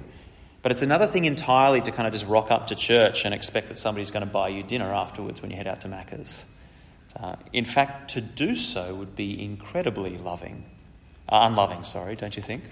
But 0.62 0.72
it's 0.72 0.82
another 0.82 1.08
thing 1.08 1.26
entirely 1.26 1.82
to 1.82 1.92
kind 1.92 2.08
of 2.08 2.14
just 2.14 2.26
rock 2.26 2.52
up 2.52 2.68
to 2.68 2.76
church 2.76 3.26
and 3.26 3.34
expect 3.34 3.70
that 3.70 3.78
somebody's 3.78 4.12
going 4.12 4.26
to 4.26 4.32
buy 4.32 4.50
you 4.50 4.64
dinner 4.64 4.92
afterwards 4.92 5.42
when 5.42 5.52
you 5.52 5.58
head 5.58 5.68
out 5.68 5.82
to 5.82 5.88
Macca's. 5.88 6.46
Uh, 7.16 7.36
in 7.54 7.66
fact, 7.66 8.12
to 8.12 8.22
do 8.22 8.54
so 8.54 8.94
would 8.94 9.16
be 9.16 9.42
incredibly 9.44 10.18
loving, 10.18 10.66
uh, 11.30 11.40
unloving, 11.44 11.84
sorry, 11.84 12.16
don't 12.16 12.36
you 12.36 12.44
think? 12.44 12.64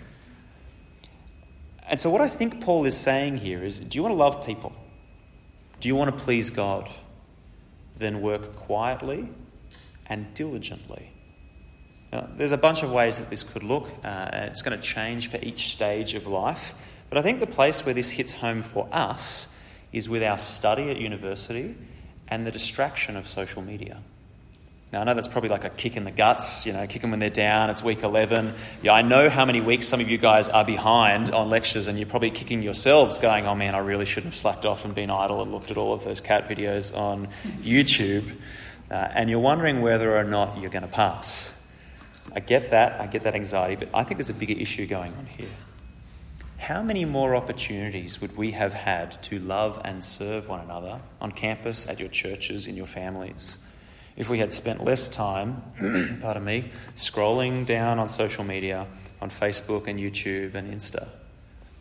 And 1.88 2.00
so, 2.00 2.10
what 2.10 2.22
I 2.22 2.28
think 2.28 2.62
Paul 2.62 2.86
is 2.86 2.98
saying 2.98 3.38
here 3.38 3.64
is 3.64 3.80
do 3.80 3.98
you 3.98 4.04
want 4.04 4.14
to 4.14 4.18
love 4.18 4.46
people? 4.46 4.74
Do 5.80 5.88
you 5.88 5.96
want 5.96 6.16
to 6.16 6.24
please 6.24 6.50
God? 6.50 6.90
Then 7.98 8.22
work 8.22 8.56
quietly 8.56 9.30
and 10.08 10.34
diligently. 10.34 11.12
Now, 12.12 12.30
there's 12.36 12.52
a 12.52 12.58
bunch 12.58 12.84
of 12.84 12.92
ways 12.92 13.20
that 13.20 13.30
this 13.30 13.44
could 13.44 13.64
look. 13.64 13.90
Uh, 14.04 14.30
it's 14.34 14.62
going 14.62 14.78
to 14.78 14.84
change 14.84 15.30
for 15.30 15.38
each 15.38 15.72
stage 15.72 16.14
of 16.14 16.28
life. 16.28 16.74
But 17.10 17.20
I 17.20 17.22
think 17.22 17.40
the 17.40 17.48
place 17.48 17.86
where 17.86 17.94
this 17.94 18.12
hits 18.12 18.34
home 18.34 18.64
for 18.64 18.88
us 18.92 19.54
is 19.92 20.10
with 20.10 20.24
our 20.24 20.38
study 20.38 20.90
at 20.90 20.98
university 20.98 21.76
and 22.28 22.46
the 22.46 22.52
distraction 22.52 23.16
of 23.16 23.28
social 23.28 23.62
media. 23.62 23.98
Now, 24.94 25.02
I 25.02 25.04
know 25.04 25.14
that's 25.14 25.28
probably 25.28 25.50
like 25.50 25.64
a 25.64 25.70
kick 25.70 25.98
in 25.98 26.04
the 26.04 26.12
guts, 26.12 26.66
you 26.66 26.72
know, 26.72 26.86
kick 26.88 27.02
them 27.02 27.12
when 27.12 27.20
they're 27.20 27.30
down, 27.30 27.70
it's 27.70 27.84
week 27.84 28.04
11. 28.04 28.54
Yeah, 28.82 28.94
I 28.94 29.02
know 29.02 29.30
how 29.30 29.44
many 29.44 29.60
weeks 29.60 29.88
some 29.88 30.00
of 30.00 30.10
you 30.10 30.18
guys 30.18 30.48
are 30.48 30.64
behind 30.64 31.32
on 31.32 31.50
lectures, 31.50 31.88
and 31.88 31.98
you're 31.98 32.08
probably 32.08 32.30
kicking 32.30 32.62
yourselves 32.62 33.18
going, 33.18 33.46
oh 33.46 33.56
man, 33.56 33.76
I 33.76 33.80
really 33.80 34.06
shouldn't 34.06 34.34
have 34.34 34.38
slacked 34.38 34.66
off 34.66 34.86
and 34.86 34.94
been 34.94 35.10
idle 35.10 35.42
and 35.42 35.52
looked 35.52 35.72
at 35.72 35.78
all 35.78 35.94
of 35.94 36.04
those 36.04 36.22
cat 36.22 36.48
videos 36.48 36.96
on 36.96 37.28
YouTube. 37.62 38.36
Uh, 38.90 38.94
and 38.94 39.30
you're 39.30 39.40
wondering 39.40 39.82
whether 39.82 40.16
or 40.16 40.24
not 40.24 40.60
you're 40.60 40.70
going 40.70 40.84
to 40.84 40.88
pass. 40.88 41.52
I 42.36 42.40
get 42.40 42.70
that, 42.72 43.02
I 43.02 43.08
get 43.08 43.24
that 43.24 43.34
anxiety, 43.34 43.76
but 43.76 43.90
I 43.94 44.04
think 44.04 44.18
there's 44.18 44.30
a 44.30 44.34
bigger 44.34 44.60
issue 44.60 44.86
going 44.86 45.14
on 45.14 45.26
here 45.26 45.50
how 46.58 46.82
many 46.82 47.06
more 47.06 47.36
opportunities 47.36 48.22
would 48.22 48.38
we 48.38 48.52
have 48.52 48.74
had 48.74 49.22
to 49.24 49.40
love 49.40 49.82
and 49.84 50.04
serve 50.04 50.48
one 50.50 50.62
another 50.62 51.00
on 51.20 51.32
campus, 51.32 51.88
at 51.88 52.00
your 52.00 52.10
churches, 52.10 52.68
in 52.68 52.76
your 52.76 52.86
families, 52.86 53.58
if 54.16 54.30
we 54.30 54.40
had 54.40 54.54
spent 54.54 54.84
less 54.84 55.08
time, 55.10 55.62
pardon 56.22 56.44
me, 56.44 56.72
scrolling 56.96 57.66
down 57.66 58.00
on 58.00 58.08
social 58.08 58.44
media, 58.44 58.88
on 59.22 59.30
Facebook 59.30 59.88
and 59.88 60.00
YouTube 60.00 60.56
and 60.56 60.74
Insta? 60.74 61.08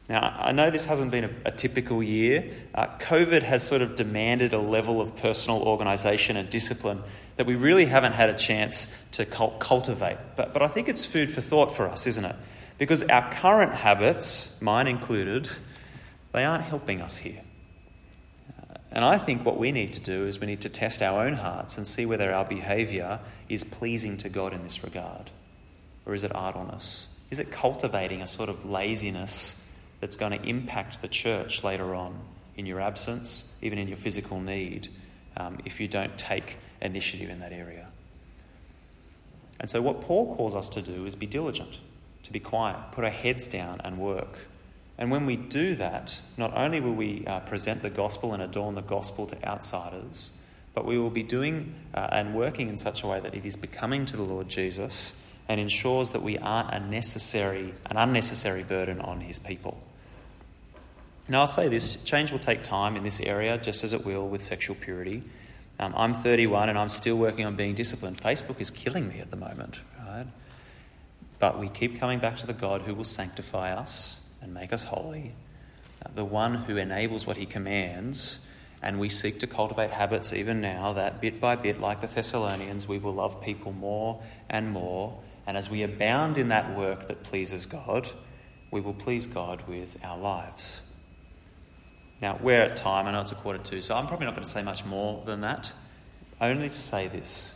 Now, 0.09 0.37
I 0.39 0.53
know 0.53 0.69
this 0.71 0.85
hasn't 0.85 1.11
been 1.11 1.25
a, 1.25 1.31
a 1.47 1.51
typical 1.51 2.03
year. 2.03 2.53
Uh, 2.75 2.89
COVID 2.99 3.43
has 3.43 3.67
sort 3.67 3.81
of 3.81 3.95
demanded 3.95 4.53
a 4.53 4.59
level 4.59 5.01
of 5.01 5.17
personal 5.17 5.63
organisation 5.63 6.37
and 6.37 6.51
discipline 6.51 7.03
that 7.37 7.47
we 7.47 7.55
really 7.55 7.87
haven't 7.87 8.13
had 8.13 8.31
a 8.31 8.35
chance 8.35 8.95
to 9.13 9.25
cultivate. 9.25 10.19
But, 10.37 10.53
but 10.53 10.63
I 10.63 10.69
think 10.69 10.89
it's 10.89 11.07
food 11.07 11.31
for 11.31 11.41
thought 11.41 11.75
for 11.75 11.89
us, 11.89 12.07
isn't 12.07 12.25
it? 12.25 12.37
Because 12.79 13.03
our 13.05 13.31
current 13.33 13.73
habits, 13.73 14.61
mine 14.61 14.87
included, 14.87 15.51
they 16.33 16.45
aren't 16.45 16.65
helping 16.65 17.01
us 17.01 17.19
here. 17.19 17.43
And 18.95 19.05
I 19.05 19.19
think 19.19 19.45
what 19.45 19.59
we 19.59 19.73
need 19.73 19.93
to 19.95 20.01
do 20.01 20.27
is 20.27 20.41
we 20.41 20.47
need 20.47 20.61
to 20.63 20.69
test 20.69 21.03
our 21.03 21.27
own 21.27 21.33
hearts 21.33 21.77
and 21.77 21.87
see 21.87 22.07
whether 22.07 22.33
our 22.33 22.45
behaviour 22.45 23.19
is 23.49 23.65
pleasing 23.65 24.17
to 24.19 24.29
God 24.29 24.53
in 24.53 24.63
this 24.63 24.85
regard. 24.85 25.31
Or 26.07 26.15
is 26.15 26.23
it 26.23 26.35
idleness? 26.35 27.09
Is 27.31 27.41
it 27.41 27.51
cultivating 27.51 28.23
a 28.23 28.27
sort 28.27 28.49
of 28.49 28.65
laziness 28.65 29.61
that's 29.99 30.15
going 30.15 30.39
to 30.39 30.47
impact 30.47 31.03
the 31.03 31.09
church 31.09 31.65
later 31.65 31.93
on 31.93 32.17
in 32.57 32.67
your 32.67 32.81
absence, 32.81 33.53
even 33.61 33.79
in 33.79 33.89
your 33.89 33.97
physical 33.97 34.41
need, 34.41 34.87
um, 35.37 35.59
if 35.65 35.81
you 35.81 35.89
don't 35.89 36.17
take 36.17 36.59
initiative 36.81 37.31
in 37.31 37.41
that 37.41 37.53
area? 37.53 37.89
And 39.59 39.69
so, 39.69 39.83
what 39.83 40.03
Paul 40.03 40.37
calls 40.37 40.55
us 40.55 40.69
to 40.71 40.83
do 40.83 41.05
is 41.05 41.17
be 41.17 41.27
diligent, 41.27 41.81
to 42.25 42.33
be 42.33 42.41
quiet, 42.41 42.79
put 42.93 43.05
our 43.05 43.11
heads 43.11 43.47
down 43.47 43.81
and 43.85 43.99
work. 43.99 44.39
And 44.99 45.11
when 45.11 45.27
we 45.27 45.37
do 45.37 45.75
that, 45.77 46.21
not 46.37 46.57
only 46.57 46.81
will 46.81 46.95
we 46.95 47.25
uh, 47.27 47.41
present 47.41 47.83
the 47.83 47.91
gospel 47.91 48.33
and 48.33 48.43
adorn 48.43 48.75
the 48.75 48.83
gospel 48.83 49.27
to 49.27 49.49
outsiders, 49.49 50.33
but 50.75 50.85
we 50.85 50.99
will 50.99 51.11
be 51.11 51.23
doing 51.23 51.75
uh, 51.95 52.09
and 52.13 52.35
working 52.35 52.69
in 52.69 52.77
such 52.77 53.03
a 53.03 53.07
way 53.07 53.21
that 53.21 53.35
it 53.35 53.45
is 53.45 53.57
becoming 53.57 54.07
to 54.07 54.17
the 54.17 54.23
Lord 54.23 54.49
Jesus 54.49 55.15
and 55.49 55.61
ensures 55.61 56.13
that 56.13 56.23
we 56.23 56.39
aren't 56.39 56.73
a 56.73 56.81
necessary, 56.81 57.75
an 57.87 57.97
unnecessary 57.97 58.63
burden 58.63 59.01
on 59.01 59.21
his 59.21 59.39
people. 59.39 59.81
Now, 61.29 61.41
I'll 61.41 61.47
say 61.47 61.69
this 61.69 61.97
change 62.05 62.33
will 62.33 62.39
take 62.39 62.63
time 62.63 62.97
in 62.97 63.03
this 63.03 63.21
area, 63.21 63.59
just 63.59 63.83
as 63.83 63.93
it 63.93 64.05
will 64.05 64.29
with 64.29 64.43
sexual 64.43 64.77
purity. 64.77 65.23
Um, 65.79 65.93
I'm 65.97 66.15
31 66.15 66.69
and 66.69 66.79
I'm 66.79 66.89
still 66.89 67.17
working 67.17 67.47
on 67.47 67.57
being 67.57 67.75
disciplined. 67.75 68.19
Facebook 68.19 68.61
is 68.61 68.71
killing 68.71 69.09
me 69.09 69.21
at 69.21 69.31
the 69.31 69.37
moment, 69.37 69.81
right? 70.07 70.27
But 71.45 71.59
we 71.59 71.69
keep 71.69 72.01
coming 72.01 72.21
back 72.21 72.39
to 72.39 72.47
the 72.47 72.55
God 72.55 72.81
who 72.81 72.95
will 72.95 73.05
sanctify 73.05 73.75
us 73.75 74.19
and 74.41 74.55
make 74.55 74.73
us 74.73 74.83
holy, 74.83 75.35
uh, 76.03 76.09
the 76.15 76.25
one 76.25 76.55
who 76.55 76.79
enables 76.79 77.27
what 77.27 77.37
he 77.37 77.45
commands. 77.45 78.41
And 78.81 78.99
we 78.99 79.11
seek 79.11 79.41
to 79.41 79.47
cultivate 79.47 79.91
habits 79.91 80.33
even 80.33 80.63
now 80.63 80.95
that 80.95 81.21
bit 81.21 81.43
by 81.43 81.57
bit, 81.57 81.83
like 81.83 82.01
the 82.01 82.07
Thessalonians, 82.07 82.89
we 82.89 82.97
will 82.97 83.13
love 83.13 83.43
people 83.43 83.73
more 83.73 84.23
and 84.49 84.71
more. 84.71 85.21
And 85.47 85.59
as 85.59 85.69
we 85.69 85.83
abound 85.83 86.39
in 86.39 86.49
that 86.49 86.75
work 86.75 87.09
that 87.09 87.25
pleases 87.25 87.67
God, 87.67 88.09
we 88.71 88.81
will 88.81 88.95
please 88.95 89.27
God 89.27 89.69
with 89.69 89.99
our 90.03 90.17
lives. 90.17 90.81
Now, 92.23 92.39
we're 92.41 92.63
at 92.63 92.75
time, 92.75 93.07
I 93.07 93.13
know 93.13 93.21
it's 93.21 93.33
a 93.33 93.35
quarter 93.35 93.59
to, 93.59 93.83
so 93.83 93.95
I'm 93.95 94.07
probably 94.07 94.25
not 94.25 94.35
going 94.35 94.45
to 94.45 94.51
say 94.51 94.63
much 94.63 94.87
more 94.87 95.23
than 95.27 95.43
that, 95.43 95.75
only 96.41 96.71
to 96.71 96.81
say 96.81 97.09
this. 97.09 97.55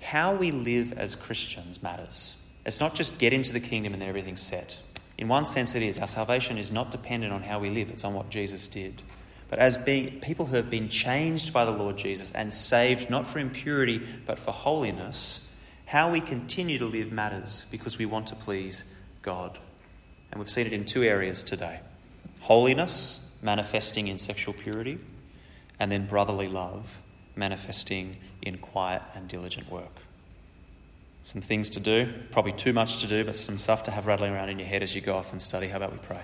How 0.00 0.34
we 0.34 0.50
live 0.50 0.94
as 0.94 1.14
Christians 1.14 1.82
matters. 1.82 2.38
It's 2.64 2.80
not 2.80 2.94
just 2.94 3.18
get 3.18 3.32
into 3.32 3.52
the 3.52 3.60
kingdom 3.60 3.92
and 3.92 4.00
then 4.00 4.08
everything's 4.08 4.42
set. 4.42 4.78
In 5.18 5.28
one 5.28 5.44
sense, 5.44 5.74
it 5.74 5.82
is. 5.82 5.98
Our 5.98 6.06
salvation 6.06 6.58
is 6.58 6.70
not 6.70 6.90
dependent 6.90 7.32
on 7.32 7.42
how 7.42 7.58
we 7.58 7.70
live, 7.70 7.90
it's 7.90 8.04
on 8.04 8.14
what 8.14 8.30
Jesus 8.30 8.68
did. 8.68 9.02
But 9.50 9.58
as 9.58 9.76
being 9.76 10.20
people 10.20 10.46
who 10.46 10.56
have 10.56 10.70
been 10.70 10.88
changed 10.88 11.52
by 11.52 11.64
the 11.64 11.70
Lord 11.70 11.98
Jesus 11.98 12.30
and 12.30 12.52
saved 12.52 13.10
not 13.10 13.26
for 13.26 13.38
impurity 13.38 14.00
but 14.26 14.38
for 14.38 14.52
holiness, 14.52 15.48
how 15.84 16.10
we 16.10 16.20
continue 16.20 16.78
to 16.78 16.86
live 16.86 17.12
matters 17.12 17.66
because 17.70 17.98
we 17.98 18.06
want 18.06 18.28
to 18.28 18.34
please 18.34 18.84
God. 19.20 19.58
And 20.30 20.38
we've 20.40 20.50
seen 20.50 20.66
it 20.66 20.72
in 20.72 20.86
two 20.86 21.02
areas 21.02 21.44
today 21.44 21.80
holiness 22.40 23.20
manifesting 23.42 24.06
in 24.08 24.16
sexual 24.16 24.54
purity, 24.54 24.98
and 25.78 25.90
then 25.90 26.06
brotherly 26.06 26.48
love 26.48 27.02
manifesting 27.34 28.16
in 28.40 28.58
quiet 28.58 29.02
and 29.14 29.28
diligent 29.28 29.70
work. 29.70 30.01
Some 31.22 31.40
things 31.40 31.70
to 31.70 31.80
do, 31.80 32.12
probably 32.32 32.52
too 32.52 32.72
much 32.72 32.98
to 32.98 33.06
do, 33.06 33.24
but 33.24 33.36
some 33.36 33.56
stuff 33.56 33.84
to 33.84 33.90
have 33.92 34.06
rattling 34.06 34.32
around 34.32 34.48
in 34.48 34.58
your 34.58 34.66
head 34.66 34.82
as 34.82 34.94
you 34.94 35.00
go 35.00 35.16
off 35.16 35.30
and 35.30 35.40
study. 35.40 35.68
How 35.68 35.76
about 35.76 35.92
we 35.92 35.98
pray? 35.98 36.20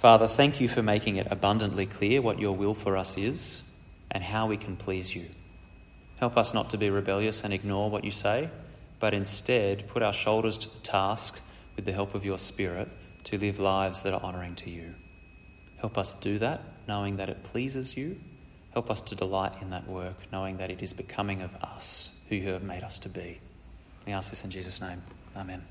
Father, 0.00 0.26
thank 0.26 0.60
you 0.60 0.68
for 0.68 0.82
making 0.82 1.16
it 1.16 1.28
abundantly 1.30 1.86
clear 1.86 2.20
what 2.20 2.40
your 2.40 2.54
will 2.54 2.74
for 2.74 2.96
us 2.96 3.16
is 3.16 3.62
and 4.10 4.22
how 4.22 4.46
we 4.46 4.56
can 4.56 4.76
please 4.76 5.14
you. 5.14 5.26
Help 6.18 6.36
us 6.36 6.52
not 6.52 6.70
to 6.70 6.78
be 6.78 6.90
rebellious 6.90 7.44
and 7.44 7.52
ignore 7.52 7.90
what 7.90 8.04
you 8.04 8.10
say, 8.10 8.50
but 8.98 9.14
instead 9.14 9.86
put 9.88 10.02
our 10.02 10.12
shoulders 10.12 10.58
to 10.58 10.72
the 10.72 10.80
task 10.80 11.40
with 11.76 11.84
the 11.84 11.92
help 11.92 12.14
of 12.14 12.24
your 12.24 12.38
Spirit 12.38 12.88
to 13.24 13.38
live 13.38 13.60
lives 13.60 14.02
that 14.02 14.14
are 14.14 14.22
honouring 14.22 14.54
to 14.56 14.70
you. 14.70 14.94
Help 15.78 15.98
us 15.98 16.14
do 16.14 16.38
that, 16.38 16.62
knowing 16.88 17.16
that 17.16 17.28
it 17.28 17.44
pleases 17.44 17.96
you. 17.96 18.18
Help 18.76 18.90
us 18.90 19.00
to 19.00 19.14
delight 19.14 19.54
in 19.62 19.70
that 19.70 19.88
work, 19.88 20.16
knowing 20.30 20.58
that 20.58 20.70
it 20.70 20.82
is 20.82 20.92
becoming 20.92 21.40
of 21.40 21.54
us 21.62 22.10
who 22.28 22.36
you 22.36 22.50
have 22.50 22.62
made 22.62 22.82
us 22.82 22.98
to 22.98 23.08
be. 23.08 23.40
We 24.06 24.12
ask 24.12 24.28
this 24.28 24.44
in 24.44 24.50
Jesus' 24.50 24.82
name. 24.82 25.02
Amen. 25.34 25.64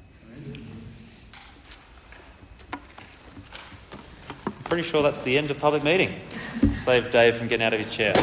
I'm 2.71 2.79
pretty 4.63 4.81
sure 4.81 5.03
that's 5.03 5.19
the 5.19 5.37
end 5.37 5.51
of 5.51 5.59
public 5.59 5.83
meeting. 5.83 6.19
Save 6.73 7.11
Dave 7.11 7.37
from 7.37 7.47
getting 7.47 7.63
out 7.63 7.73
of 7.73 7.77
his 7.77 7.95
chair. 7.95 8.15